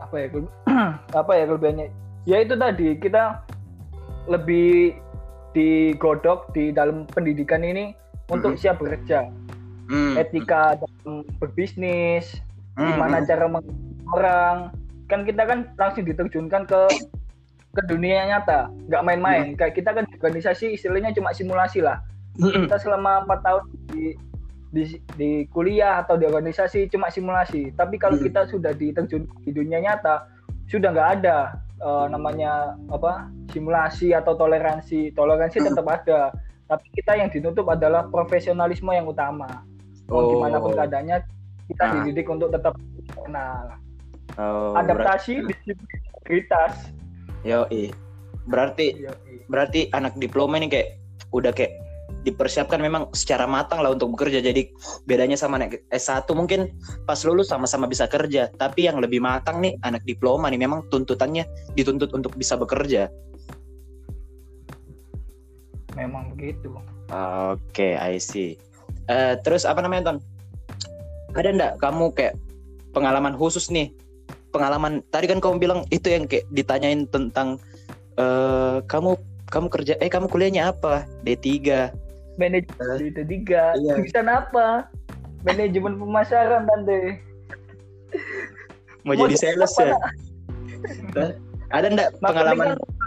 apa 0.00 0.26
ya 0.26 0.28
apa 1.22 1.32
ya 1.38 1.44
kelebihannya 1.46 1.86
ya 2.26 2.42
itu 2.42 2.58
tadi 2.58 2.98
kita 2.98 3.46
lebih 4.26 4.98
digodok 5.54 6.50
di 6.50 6.74
dalam 6.74 7.06
pendidikan 7.06 7.62
ini 7.62 7.94
untuk 8.26 8.54
Mhm. 8.54 8.58
siap 8.58 8.82
bekerja 8.82 9.30
Hmm. 9.86 10.18
etika 10.18 10.78
dalam 10.78 11.22
berbisnis 11.38 12.42
Hmm, 12.74 12.94
gimana 12.94 13.22
hmm. 13.22 13.26
cara 13.26 13.46
mengurus 13.46 13.78
orang 14.10 14.56
kan 15.06 15.22
kita 15.22 15.42
kan 15.46 15.58
langsung 15.74 16.02
diterjunkan 16.02 16.62
ke 16.66 16.80
ke 17.70 17.82
dunia 17.86 18.26
nyata 18.26 18.66
nggak 18.88 19.02
main-main 19.02 19.54
kayak 19.54 19.74
kita 19.74 19.94
kan 19.94 20.04
organisasi 20.10 20.74
istilahnya 20.74 21.14
cuma 21.14 21.30
simulasi 21.30 21.80
lah 21.80 22.02
Hmm, 22.38 22.46
hmm. 22.46 22.62
kita 22.70 22.78
selama 22.78 23.26
empat 23.26 23.42
tahun 23.42 23.62
di, 23.90 24.14
di 24.70 24.82
di 25.18 25.30
kuliah 25.50 25.98
atau 25.98 26.14
di 26.14 26.24
organisasi 26.24 26.86
cuma 26.88 27.10
simulasi 27.10 27.74
tapi 27.74 27.98
kalau 27.98 28.16
Hmm. 28.16 28.26
kita 28.26 28.46
sudah 28.46 28.70
diterjun 28.72 29.26
di 29.42 29.50
dunia 29.50 29.82
nyata 29.82 30.30
sudah 30.66 30.94
nggak 30.94 31.10
ada 31.20 31.58
eh, 31.80 32.06
namanya 32.06 32.78
apa 32.88 33.26
simulasi 33.50 34.14
atau 34.14 34.38
toleransi 34.38 35.10
toleransi 35.12 35.58
Hmm. 35.58 35.66
tetap 35.74 35.86
ada 35.90 36.20
tapi 36.66 36.86
kita 36.94 37.18
yang 37.18 37.28
ditutup 37.28 37.66
adalah 37.66 38.06
profesionalisme 38.06 38.94
yang 38.94 39.10
utama 39.10 39.66
mau 40.06 40.22
Oh. 40.22 40.30
gimana 40.38 40.62
pun 40.62 40.70
keadaannya 40.70 41.16
kita 41.66 41.82
Ah. 41.82 41.92
dididik 42.02 42.26
untuk 42.26 42.50
tetap 42.50 42.78
kenal 43.14 43.74
Oh, 44.38 44.78
adaptasi 44.78 45.42
disiplin 45.42 45.98
integritas 46.06 46.94
Yo, 47.40 47.64
berarti 48.44 49.00
Iya, 49.00 49.12
berarti 49.48 49.88
anak 49.96 50.16
diploma 50.20 50.60
ini 50.60 50.68
kayak 50.68 51.00
udah 51.32 51.52
kayak 51.54 51.72
dipersiapkan 52.20 52.76
memang 52.76 53.08
secara 53.16 53.48
matang 53.48 53.80
lah 53.80 53.96
untuk 53.96 54.12
bekerja. 54.12 54.44
Jadi 54.44 54.68
bedanya 55.08 55.40
sama 55.40 55.56
anak 55.56 55.80
S1 55.88 56.28
mungkin 56.36 56.68
pas 57.08 57.20
lulus 57.24 57.48
sama-sama 57.48 57.88
bisa 57.88 58.04
kerja, 58.04 58.52
tapi 58.60 58.84
yang 58.84 59.00
lebih 59.00 59.24
matang 59.24 59.64
nih 59.64 59.76
anak 59.80 60.04
diploma 60.04 60.52
nih 60.52 60.60
memang 60.60 60.84
tuntutannya 60.92 61.48
dituntut 61.74 62.12
untuk 62.12 62.36
bisa 62.36 62.60
bekerja. 62.60 63.08
memang 65.98 66.32
begitu 66.32 66.70
Oke, 67.50 67.98
I 67.98 68.22
see. 68.22 68.54
Eh, 69.10 69.34
terus 69.42 69.66
apa 69.66 69.82
namanya 69.82 70.14
Ton? 70.14 70.18
Ada 71.34 71.50
ndak 71.50 71.72
kamu 71.82 72.14
kayak 72.14 72.38
pengalaman 72.94 73.34
khusus 73.34 73.66
nih? 73.74 73.90
Pengalaman 74.50 75.02
tadi 75.14 75.30
kan 75.30 75.38
kamu 75.38 75.62
bilang 75.62 75.80
itu 75.94 76.10
yang 76.10 76.26
kayak 76.26 76.46
ditanyain 76.50 77.06
tentang 77.08 77.58
eh 78.18 78.82
kamu 78.90 79.14
kamu 79.50 79.66
kerja 79.70 79.94
eh 79.98 80.10
kamu 80.10 80.26
kuliahnya 80.26 80.70
apa? 80.74 81.06
D3. 81.22 81.46
manajemen 82.40 83.04
itu 83.04 83.22
tiga 83.28 83.76
Iya. 83.76 84.00
jurusan 84.00 84.24
apa 84.24 84.88
manajemen 85.44 86.00
pemasaran 86.00 86.64
tante 86.64 87.20
Mau 89.04 89.12
Mau 89.12 89.28
jadi 89.28 89.36
sales 89.36 89.72
ya? 89.76 89.92
Hah? 91.14 91.30
Ada 91.70 91.86
ndak 91.92 92.08
pengalaman 92.18 92.74
Marketing 92.80 92.98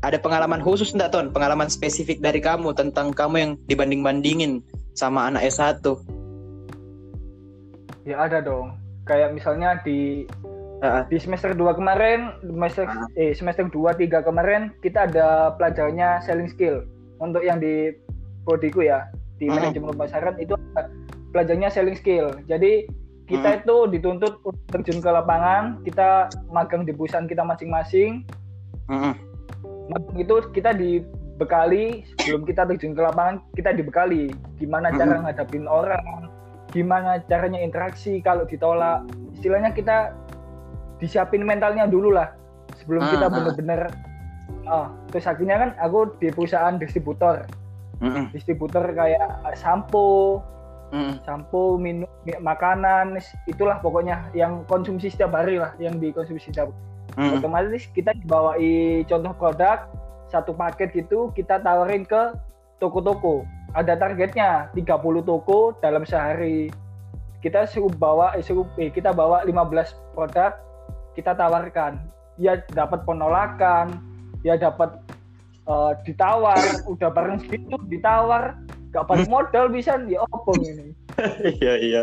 ada 0.00 0.16
pengalaman 0.16 0.64
khusus 0.64 0.96
ndak 0.96 1.12
Ton? 1.12 1.28
Pengalaman 1.28 1.68
spesifik 1.68 2.24
dari 2.24 2.40
kamu 2.40 2.72
tentang 2.72 3.12
kamu 3.12 3.36
yang 3.36 3.52
dibanding-bandingin 3.68 4.64
sama 4.96 5.28
anak 5.28 5.44
S1. 5.44 5.84
ya 8.08 8.16
ada 8.24 8.40
dong 8.40 8.72
kayak 9.08 9.32
misalnya 9.32 9.80
di 9.82 10.24
Heeh. 10.80 11.02
di 11.12 11.16
semester 11.20 11.52
2 11.52 11.76
kemarin 11.76 12.40
semester 12.40 12.88
Ah. 12.88 13.04
eh 13.20 13.36
semester 13.36 13.68
2 13.68 13.92
3 13.96 14.24
kemarin 14.24 14.72
kita 14.80 15.04
ada 15.08 15.52
pelajarannya 15.60 16.24
selling 16.24 16.48
skill. 16.48 16.84
Untuk 17.20 17.44
yang 17.44 17.60
di 17.60 17.92
prodiku 18.48 18.80
ya 18.80 19.04
di 19.36 19.48
Ah. 19.48 19.60
manajemen 19.60 19.92
pemasaran 19.92 20.40
itu 20.40 20.56
pelajarannya 21.36 21.68
selling 21.68 21.96
skill. 21.96 22.32
Jadi 22.48 22.88
kita 23.28 23.62
itu 23.62 23.76
dituntut 23.94 24.42
untuk 24.42 24.58
terjun 24.74 24.98
ke 24.98 25.06
lapangan 25.06 25.78
kita 25.86 26.26
magang 26.50 26.82
di 26.82 26.90
perusahaan 26.90 27.30
kita 27.30 27.46
masing-masing. 27.46 28.24
Magang 29.86 30.16
itu 30.18 30.34
kita 30.50 30.74
dibekali 30.74 32.02
sebelum 32.18 32.42
kita 32.42 32.66
terjun 32.66 32.96
ke 32.96 33.02
lapangan 33.04 33.38
kita 33.54 33.70
dibekali. 33.70 34.34
Gimana 34.58 34.90
cara 34.90 35.22
ngadapin 35.22 35.68
orang 35.70 36.29
gimana 36.70 37.18
caranya 37.26 37.58
interaksi 37.58 38.22
kalau 38.22 38.46
ditolak 38.46 39.02
istilahnya 39.34 39.74
kita 39.74 40.14
disiapin 41.02 41.42
mentalnya 41.42 41.88
dulu 41.90 42.14
lah 42.14 42.30
sebelum 42.78 43.02
Ah, 43.02 43.10
kita 43.10 43.26
ah. 43.26 43.32
bener-bener 43.32 43.80
ah 44.68 44.86
terus 45.10 45.26
akhirnya 45.26 45.56
kan 45.58 45.70
aku 45.82 46.14
di 46.22 46.30
perusahaan 46.30 46.76
distributor 46.78 47.42
Heeh. 48.00 48.30
distributor 48.32 48.84
kayak 48.94 49.40
sampo 49.58 50.38
Heeh. 50.94 51.18
sampo 51.26 51.74
minum 51.80 52.06
mi- 52.22 52.38
makanan 52.38 53.18
itulah 53.50 53.82
pokoknya 53.82 54.30
yang 54.32 54.62
konsumsi 54.70 55.10
setiap 55.10 55.34
hari 55.34 55.58
lah 55.58 55.74
yang 55.82 55.98
dikonsumsi 55.98 56.52
setiap 56.52 56.70
Heeh. 57.18 57.40
otomatis 57.40 57.90
kita 57.90 58.14
dibawai 58.22 59.02
contoh 59.10 59.32
produk 59.34 59.90
satu 60.30 60.54
paket 60.54 60.94
gitu 60.94 61.34
kita 61.34 61.58
tawarin 61.58 62.06
ke 62.06 62.36
toko-toko 62.78 63.42
ada 63.74 63.94
targetnya 63.94 64.70
30 64.74 65.22
toko 65.22 65.74
dalam 65.78 66.02
sehari. 66.02 66.70
Kita 67.40 67.64
suruh 67.64 67.92
bawa 67.92 68.36
eh, 68.36 68.44
suruh 68.44 68.66
eh, 68.76 68.92
kita 68.92 69.14
bawa 69.14 69.46
15 69.46 70.16
produk 70.16 70.52
kita 71.14 71.32
tawarkan. 71.34 71.98
Ya 72.40 72.60
dapat 72.72 73.04
penolakan 73.06 74.00
ya 74.42 74.58
dapat 74.58 74.98
eh, 75.66 75.92
ditawar. 76.04 76.60
Udah 76.90 77.10
bareng 77.12 77.38
segitu 77.40 77.78
ditawar. 77.88 78.58
Gak 78.90 79.06
balik 79.06 79.30
modal 79.34 79.70
bisa. 79.70 79.96
Ya 80.04 80.20
ini? 80.58 80.92
Iya 81.60 81.74
iya. 81.78 82.02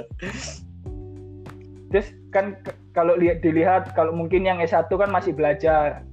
terus 1.88 2.12
kan 2.36 2.60
kalau 2.91 3.15
lihat 3.15 3.39
dilihat 3.39 3.96
kalau 3.96 4.12
mungkin 4.12 4.44
yang 4.44 4.60
S1 4.60 4.91
kan 4.91 5.10
masih 5.12 5.32
belajar. 5.32 6.04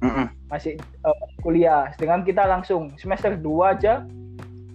Heeh. 0.00 0.26
masih 0.48 0.74
eh, 0.80 1.26
kuliah. 1.44 1.92
Sedangkan 1.94 2.24
kita 2.24 2.42
langsung 2.48 2.96
semester 2.96 3.36
2 3.36 3.72
aja 3.76 4.02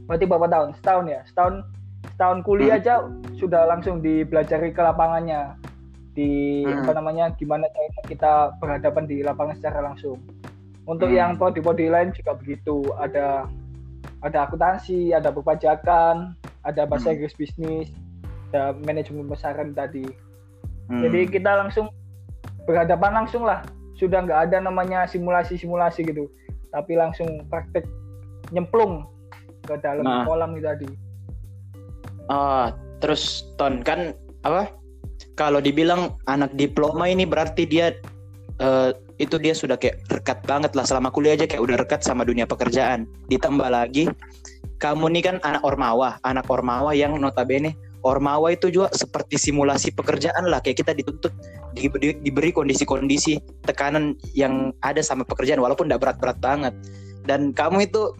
berarti 0.05 0.25
berapa 0.25 0.47
tahun 0.49 0.69
setahun 0.81 1.05
ya 1.09 1.21
setahun 1.25 1.53
setahun 2.15 2.37
kuliah 2.45 2.77
Hmm. 2.77 2.81
aja 2.81 2.93
sudah 3.35 3.65
langsung 3.65 3.99
dibelajari 3.99 4.71
ke 4.71 4.81
lapangannya 4.81 5.57
di 6.15 6.63
Hmm. 6.63 6.85
apa 6.85 6.91
namanya 6.95 7.25
gimana 7.35 7.67
caranya 7.73 8.03
kita 8.07 8.31
berhadapan 8.61 9.03
di 9.09 9.17
lapangan 9.25 9.55
secara 9.59 9.79
langsung 9.83 10.17
untuk 10.85 11.09
Hmm. 11.11 11.17
yang 11.17 11.29
prodi-prodi 11.35 11.89
lain 11.89 12.13
juga 12.13 12.37
begitu 12.37 12.85
ada 12.95 13.49
ada 14.21 14.37
akuntansi 14.47 15.11
ada 15.11 15.33
perpajakan 15.33 16.37
ada 16.63 16.81
bahasa 16.85 17.11
Hmm. 17.11 17.19
Inggris 17.19 17.35
bisnis 17.35 17.89
ada 18.53 18.71
manajemen 18.87 19.27
pemasaran 19.27 19.75
tadi 19.75 20.05
Hmm. 20.87 21.01
jadi 21.01 21.27
kita 21.27 21.51
langsung 21.65 21.89
berhadapan 22.65 23.21
langsung 23.23 23.45
lah. 23.45 23.61
Sudah 23.95 24.25
nggak 24.25 24.49
ada 24.49 24.57
namanya 24.59 25.05
simulasi-simulasi 25.05 26.01
gitu. 26.03 26.27
Tapi 26.73 26.97
langsung 26.97 27.45
praktek 27.47 27.85
nyemplung 28.49 29.05
ke 29.65 29.75
dalam 29.81 30.05
Nah. 30.05 30.23
kolam 30.23 30.53
itu 30.55 30.65
tadi. 30.65 30.87
Ah, 32.29 32.73
terus 33.01 33.49
Ton 33.57 33.81
kan 33.81 34.13
apa? 34.45 34.71
Kalau 35.35 35.59
dibilang 35.59 36.15
anak 36.29 36.55
diploma 36.55 37.09
ini 37.09 37.27
berarti 37.27 37.67
dia 37.67 37.91
eh, 38.61 38.91
itu 39.19 39.35
dia 39.39 39.51
sudah 39.55 39.75
kayak 39.75 39.99
rekat 40.11 40.39
banget 40.47 40.71
lah 40.75 40.83
selama 40.87 41.11
kuliah 41.11 41.35
aja 41.35 41.47
kayak 41.47 41.63
udah 41.63 41.77
rekat 41.79 42.01
sama 42.03 42.23
dunia 42.23 42.47
pekerjaan. 42.47 43.07
Ditambah 43.27 43.67
lagi 43.67 44.07
kamu 44.79 45.11
nih 45.17 45.23
kan 45.23 45.35
anak 45.43 45.63
ormawa, 45.63 46.19
anak 46.27 46.47
ormawa 46.51 46.91
yang 46.91 47.15
notabene 47.15 47.75
ormawa 48.05 48.53
itu 48.53 48.69
juga 48.69 48.93
seperti 48.93 49.41
simulasi 49.41 49.89
pekerjaan 49.95 50.45
lah 50.45 50.61
kayak 50.61 50.85
kita 50.85 50.93
dituntut 50.93 51.33
diberi, 51.73 52.13
diberi 52.21 52.53
kondisi-kondisi 52.53 53.41
tekanan 53.65 54.13
yang 54.37 54.69
ada 54.85 55.01
sama 55.01 55.25
pekerjaan 55.25 55.57
walaupun 55.57 55.89
tidak 55.89 56.05
berat-berat 56.05 56.37
banget. 56.37 56.73
Dan 57.25 57.49
kamu 57.57 57.89
itu 57.89 58.13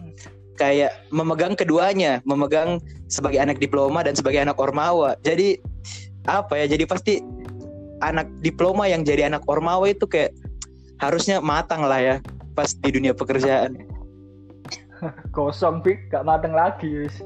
kayak 0.56 0.92
memegang 1.12 1.54
keduanya, 1.54 2.24
memegang 2.24 2.80
sebagai 3.06 3.38
anak 3.38 3.60
diploma 3.60 4.02
dan 4.02 4.16
sebagai 4.16 4.42
anak 4.42 4.56
ormawa. 4.56 5.14
Jadi 5.22 5.60
apa 6.26 6.58
ya? 6.58 6.66
Jadi 6.72 6.84
pasti 6.88 7.14
anak 8.00 8.28
diploma 8.40 8.88
yang 8.88 9.04
jadi 9.04 9.28
anak 9.30 9.44
ormawa 9.48 9.88
itu 9.88 10.04
kayak 10.08 10.32
harusnya 11.00 11.44
matang 11.44 11.84
lah 11.84 12.00
ya 12.00 12.16
pas 12.56 12.72
di 12.72 12.90
dunia 12.90 13.12
pekerjaan. 13.12 13.76
Gosong 15.36 15.84
pik, 15.84 16.08
gak 16.08 16.24
mateng 16.24 16.56
lagi 16.56 16.88
wis. 16.88 17.20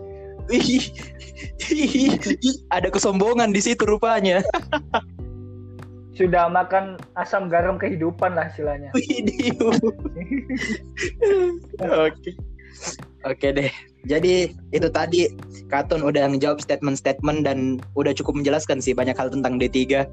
Ada 2.75 2.91
kesombongan 2.91 3.55
di 3.55 3.63
situ 3.63 3.87
rupanya. 3.87 4.43
Sudah 6.19 6.51
makan 6.53 7.01
asam 7.17 7.49
garam 7.49 7.79
kehidupan 7.81 8.37
lah 8.37 8.51
istilahnya. 8.53 8.91
Oke. 12.11 12.31
Oke 13.29 13.53
deh. 13.53 13.73
Jadi 14.09 14.57
itu 14.73 14.89
tadi 14.89 15.29
Katon 15.69 16.01
udah 16.01 16.33
ngejawab 16.33 16.65
statement-statement 16.65 17.45
dan 17.45 17.77
udah 17.93 18.17
cukup 18.17 18.41
menjelaskan 18.41 18.81
sih 18.81 18.97
banyak 18.97 19.13
hal 19.15 19.29
tentang 19.29 19.61
D3. 19.61 20.09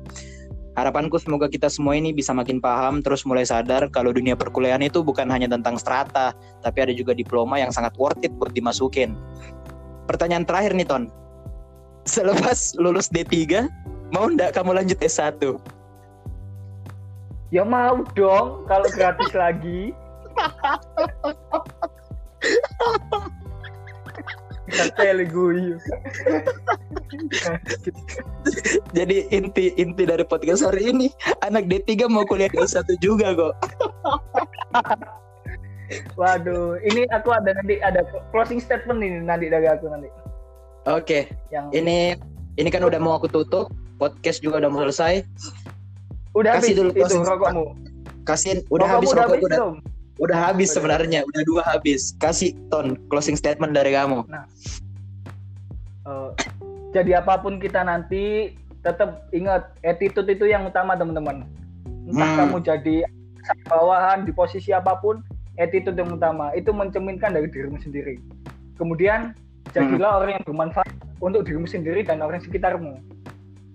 Harapanku 0.77 1.17
semoga 1.17 1.49
kita 1.49 1.73
semua 1.73 1.97
ini 1.97 2.13
bisa 2.13 2.35
makin 2.37 2.61
paham 2.61 3.01
terus 3.01 3.25
mulai 3.25 3.41
sadar 3.47 3.89
kalau 3.89 4.13
dunia 4.13 4.37
perkuliahan 4.37 4.85
itu 4.85 5.01
bukan 5.01 5.25
hanya 5.33 5.49
tentang 5.49 5.73
strata, 5.81 6.37
tapi 6.61 6.77
ada 6.85 6.93
juga 6.93 7.17
diploma 7.17 7.57
yang 7.57 7.73
sangat 7.73 7.97
worth 7.97 8.21
it 8.21 8.29
buat 8.37 8.53
dimasukin. 8.53 9.17
Pertanyaan 10.05 10.45
terakhir 10.45 10.77
nih 10.77 10.85
Ton. 10.85 11.09
Selepas 12.05 12.77
lulus 12.77 13.09
D3, 13.09 13.65
mau 14.13 14.29
ndak 14.29 14.53
kamu 14.53 14.77
lanjut 14.77 15.01
S1? 15.01 15.41
Ya 17.49 17.65
mau 17.65 18.05
dong 18.13 18.67
kalau 18.69 18.87
gratis 18.93 19.33
lagi. 19.33 19.95
Gue. 25.27 25.79
Jadi 28.91 29.17
inti 29.31 29.71
inti 29.79 30.03
dari 30.03 30.23
podcast 30.27 30.63
hari 30.67 30.91
ini 30.91 31.07
anak 31.41 31.71
D3 31.71 32.07
mau 32.11 32.27
kuliah 32.27 32.51
di 32.51 32.59
S1 32.59 32.99
juga 32.99 33.31
kok. 33.33 33.53
Waduh, 36.19 36.75
ini 36.83 37.07
aku 37.15 37.31
ada 37.31 37.55
nanti 37.55 37.79
ada 37.79 38.03
closing 38.35 38.59
statement 38.59 38.99
ini 38.99 39.23
nanti 39.23 39.47
dari 39.47 39.71
aku 39.71 39.87
nanti. 39.87 40.11
Oke, 40.87 41.31
Yang 41.47 41.65
ini 41.71 41.97
ini 42.59 42.67
kan 42.67 42.83
udah 42.83 42.99
mau 42.99 43.15
aku 43.15 43.31
tutup, 43.31 43.71
podcast 43.95 44.43
juga 44.43 44.59
udah 44.63 44.71
mau 44.71 44.83
selesai. 44.87 45.23
udah 46.35 46.59
kasih 46.59 46.75
habis 46.75 46.77
dulu 46.77 46.89
itu 46.91 47.15
rokokmu. 47.23 47.65
Kasihin 48.27 48.59
udah 48.67 48.83
Rokokmu 48.83 48.95
habis 48.99 49.09
udah 49.09 49.23
rokok 49.23 49.31
habis 49.31 49.47
udah. 49.47 49.57
belum? 49.57 49.73
Udah 50.17 50.49
habis 50.49 50.73
sebenarnya, 50.73 51.21
udah 51.25 51.41
dua 51.45 51.61
habis. 51.65 52.17
Kasih 52.17 52.57
ton 52.73 52.97
closing 53.13 53.37
statement 53.37 53.77
dari 53.77 53.93
kamu. 53.93 54.25
Nah, 54.25 54.45
uh, 56.09 56.33
jadi 56.93 57.21
apa 57.21 57.37
pun 57.37 57.61
kita 57.61 57.85
nanti 57.85 58.57
tetap 58.81 59.29
ingat 59.35 59.75
attitude 59.85 60.29
itu 60.31 60.49
yang 60.49 60.65
utama 60.65 60.97
teman-teman. 60.97 61.45
Entah 62.07 62.29
hmm. 62.33 62.39
kamu 62.39 62.57
jadi 62.65 62.95
bawahan 63.67 64.25
di 64.25 64.31
posisi 64.33 64.73
apa 64.73 64.97
pun, 64.97 65.21
attitude 65.61 65.97
yang 65.97 66.09
utama 66.13 66.49
itu 66.57 66.73
mencerminkan 66.73 67.35
dari 67.35 67.51
dirimu 67.51 67.77
sendiri. 67.83 68.17
Kemudian 68.79 69.37
jadilah 69.75 70.17
hmm. 70.17 70.19
orang 70.23 70.33
yang 70.39 70.45
bermanfaat 70.47 70.91
untuk 71.19 71.43
dirimu 71.45 71.67
sendiri 71.67 72.01
dan 72.01 72.23
orang 72.23 72.39
sekitarmu. 72.41 72.97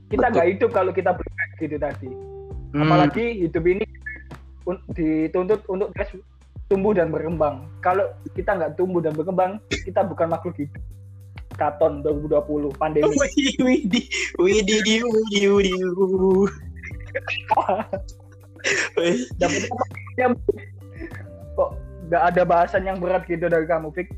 Kita 0.09 0.26
nggak 0.33 0.48
hidup 0.57 0.70
kalau 0.72 0.90
kita 0.90 1.12
berbuat 1.12 1.50
gitu 1.61 1.76
tadi. 1.76 2.11
Hmm. 2.72 2.88
Apalagi 2.88 3.44
hidup 3.44 3.64
ini 3.68 3.85
dituntut 4.94 5.61
untuk 5.66 5.90
terus 5.92 6.22
tumbuh 6.73 6.97
dan 6.97 7.13
berkembang. 7.13 7.69
Kalau 7.85 8.09
kita 8.33 8.57
nggak 8.57 8.81
tumbuh 8.81 9.05
dan 9.05 9.13
berkembang, 9.13 9.61
kita 9.69 10.01
bukan 10.09 10.33
makhluk 10.33 10.57
hidup. 10.57 10.81
Katon 11.61 12.01
2020 12.01 12.73
pandemi. 12.81 13.13
Widi, 13.61 13.61
widi, 13.61 14.01
widi, 14.41 15.05
widi, 15.05 15.41
widi. 15.53 15.73
Dapat 19.37 19.63
Kok 21.53 21.71
nggak 22.09 22.23
ada 22.33 22.43
bahasan 22.49 22.89
yang 22.89 22.97
berat 22.97 23.29
gitu 23.29 23.53
dari 23.53 23.69
kamu, 23.69 23.93
Fik? 23.93 24.09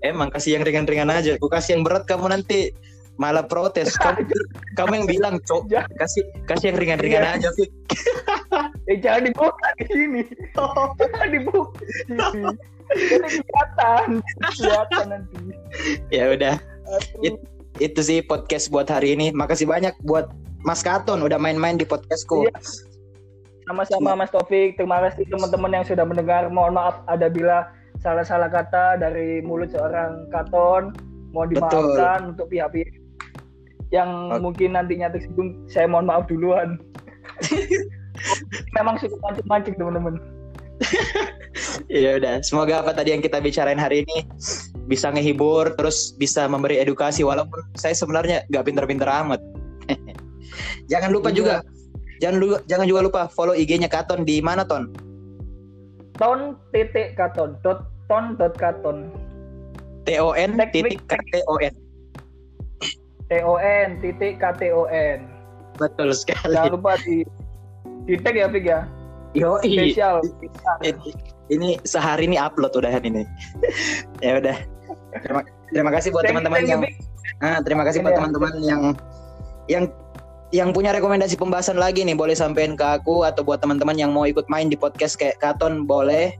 Emang 0.00 0.32
kasih 0.32 0.56
yang 0.56 0.64
ringan-ringan 0.64 1.12
aja. 1.12 1.36
Aku 1.36 1.52
kasih 1.52 1.76
yang 1.76 1.84
berat 1.84 2.08
kamu 2.08 2.32
nanti 2.32 2.72
malah 3.16 3.44
protes 3.44 3.96
kamu 3.96 4.28
kamu 4.78 4.92
yang 4.92 5.06
bilang 5.08 5.34
cok 5.40 5.72
kasih 5.96 6.22
kasih 6.44 6.68
yang 6.72 6.76
ringan-ringan 6.76 7.24
iya. 7.24 7.36
aja 7.40 7.48
Fik 7.56 7.72
eh 8.86 8.98
jangan 9.02 9.26
dibuka 9.26 9.68
di 9.82 9.84
sini. 9.90 10.22
Jangan 10.54 11.28
dibuka 11.34 11.80
di 11.82 12.16
sini. 12.30 12.54
Kelihatan 12.86 14.22
kelihatan 14.54 15.06
nanti. 15.10 15.38
Ya 16.14 16.30
udah. 16.30 16.54
It, 17.26 17.34
itu 17.82 18.00
sih 18.00 18.18
podcast 18.22 18.70
buat 18.70 18.86
hari 18.86 19.18
ini. 19.18 19.34
Makasih 19.34 19.66
banyak 19.66 19.94
buat 20.06 20.30
Mas 20.62 20.86
Katon 20.86 21.22
udah 21.22 21.38
main-main 21.38 21.78
di 21.78 21.86
podcastku. 21.86 22.46
Iya. 22.46 22.58
sama-sama 23.66 24.14
Mas 24.14 24.30
Taufik. 24.30 24.78
Terima 24.78 25.02
kasih 25.02 25.26
teman-teman 25.26 25.82
yang 25.82 25.84
sudah 25.86 26.06
mendengar. 26.06 26.46
Mohon 26.46 26.78
maaf 26.78 27.02
ada 27.10 27.26
bila 27.26 27.66
salah-salah 27.98 28.46
kata 28.46 29.02
dari 29.02 29.42
mulut 29.42 29.74
seorang 29.74 30.30
Katon. 30.30 30.94
Mohon 31.34 31.48
dimaafkan 31.58 32.18
Betul. 32.22 32.30
untuk 32.30 32.46
pihak-pihak 32.54 32.94
yang 33.90 34.30
okay. 34.30 34.38
mungkin 34.38 34.70
nantinya 34.78 35.10
tersinggung. 35.10 35.66
Saya 35.66 35.90
mohon 35.90 36.06
maaf 36.06 36.30
duluan 36.30 36.78
memang 38.76 38.96
suka 39.00 39.16
mancing-mancing 39.22 39.74
teman-teman. 39.78 40.16
Ya 41.88 42.20
udah 42.20 42.44
semoga 42.44 42.84
apa 42.84 42.92
tadi 42.92 43.16
yang 43.16 43.24
kita 43.24 43.40
bicarain 43.40 43.80
hari 43.80 44.04
ini 44.04 44.28
bisa 44.84 45.08
ngehibur 45.08 45.72
terus 45.78 46.12
bisa 46.20 46.44
memberi 46.44 46.76
edukasi 46.76 47.24
walaupun 47.24 47.64
saya 47.80 47.96
sebenarnya 47.96 48.44
nggak 48.52 48.64
pinter-pinter 48.66 49.08
amat. 49.08 49.40
Jangan 50.92 51.10
lupa 51.16 51.32
iya. 51.32 51.36
juga 51.36 51.54
jangan 52.16 52.38
lupa 52.40 52.58
jangan 52.64 52.86
juga 52.88 53.00
lupa 53.04 53.22
follow 53.32 53.56
IG-nya 53.56 53.88
Katon. 53.88 54.28
Di 54.28 54.44
mana 54.44 54.68
Ton? 54.68 54.92
Ton 56.20 56.56
titik 56.72 57.16
Katon 57.16 57.56
dot 57.64 57.88
ton 58.08 58.36
dot 58.36 58.56
Katon. 58.60 59.08
T 60.04 60.16
O 60.20 60.36
N 60.36 60.60
titik 60.70 61.00
K 61.08 61.12
T 61.32 61.40
O 61.48 61.56
N. 61.60 61.74
T 63.26 63.32
O 63.42 63.56
N 63.58 63.88
titik 64.00 64.38
K 64.40 64.44
T 64.60 64.62
O 64.72 64.84
N. 64.88 65.24
Betul 65.76 66.12
sekali. 66.12 66.56
Jangan 66.56 66.72
lupa 66.72 66.96
di 67.04 67.20
di 68.06 68.14
tag 68.22 68.38
ya 68.38 68.46
Fik 68.48 68.64
ya 68.64 68.80
Yo, 69.36 69.60
spesial. 69.60 70.24
Ini, 71.52 71.76
sehari 71.84 72.24
ini 72.24 72.40
upload 72.40 72.72
udah 72.72 72.88
ini. 73.04 73.28
ya 74.24 74.40
udah. 74.40 74.56
Terima, 75.20 75.40
terima 75.68 75.90
kasih 75.92 76.08
buat 76.08 76.24
teman-teman 76.24 76.64
yang 76.64 76.80
ah, 77.44 77.60
terima 77.60 77.84
kasih 77.84 78.00
buat 78.00 78.16
iya. 78.16 78.18
teman-teman 78.24 78.52
yang 78.64 78.82
yang 79.68 79.84
yang 80.54 80.70
punya 80.72 80.94
rekomendasi 80.96 81.36
pembahasan 81.36 81.76
lagi 81.76 82.00
nih 82.06 82.16
boleh 82.16 82.32
sampein 82.32 82.78
ke 82.78 82.86
aku 82.86 83.28
atau 83.28 83.44
buat 83.44 83.60
teman-teman 83.60 83.98
yang 83.98 84.10
mau 84.14 84.24
ikut 84.24 84.48
main 84.48 84.72
di 84.72 84.78
podcast 84.78 85.20
kayak 85.20 85.36
Katon 85.42 85.84
boleh. 85.84 86.32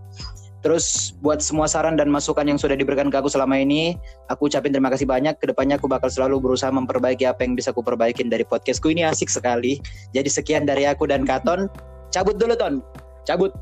Terus 0.66 1.14
buat 1.22 1.38
semua 1.38 1.70
saran 1.70 1.94
dan 1.94 2.10
masukan 2.10 2.42
yang 2.42 2.58
sudah 2.58 2.74
diberikan 2.74 3.06
ke 3.06 3.14
aku 3.14 3.30
selama 3.30 3.54
ini, 3.54 3.94
aku 4.26 4.50
ucapin 4.50 4.74
terima 4.74 4.90
kasih 4.90 5.06
banyak. 5.06 5.38
Ke 5.38 5.54
depannya 5.54 5.78
aku 5.78 5.86
bakal 5.86 6.10
selalu 6.10 6.42
berusaha 6.42 6.74
memperbaiki 6.74 7.22
apa 7.22 7.46
yang 7.46 7.54
bisa 7.54 7.70
aku 7.70 7.86
perbaikin 7.86 8.26
dari 8.26 8.42
podcastku 8.42 8.90
ini 8.90 9.06
asik 9.06 9.30
sekali. 9.30 9.78
Jadi 10.10 10.26
sekian 10.26 10.66
dari 10.66 10.82
aku 10.90 11.06
dan 11.06 11.22
Katon. 11.22 11.70
Cabut 12.10 12.34
dulu 12.34 12.58
Ton. 12.58 12.82
Cabut. 13.22 13.54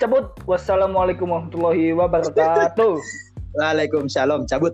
Cabut. 0.00 0.32
Wassalamualaikum 0.48 1.28
warahmatullahi 1.28 1.92
wabarakatuh. 1.92 2.96
Waalaikumsalam. 3.60 4.48
Cabut. 4.48 4.72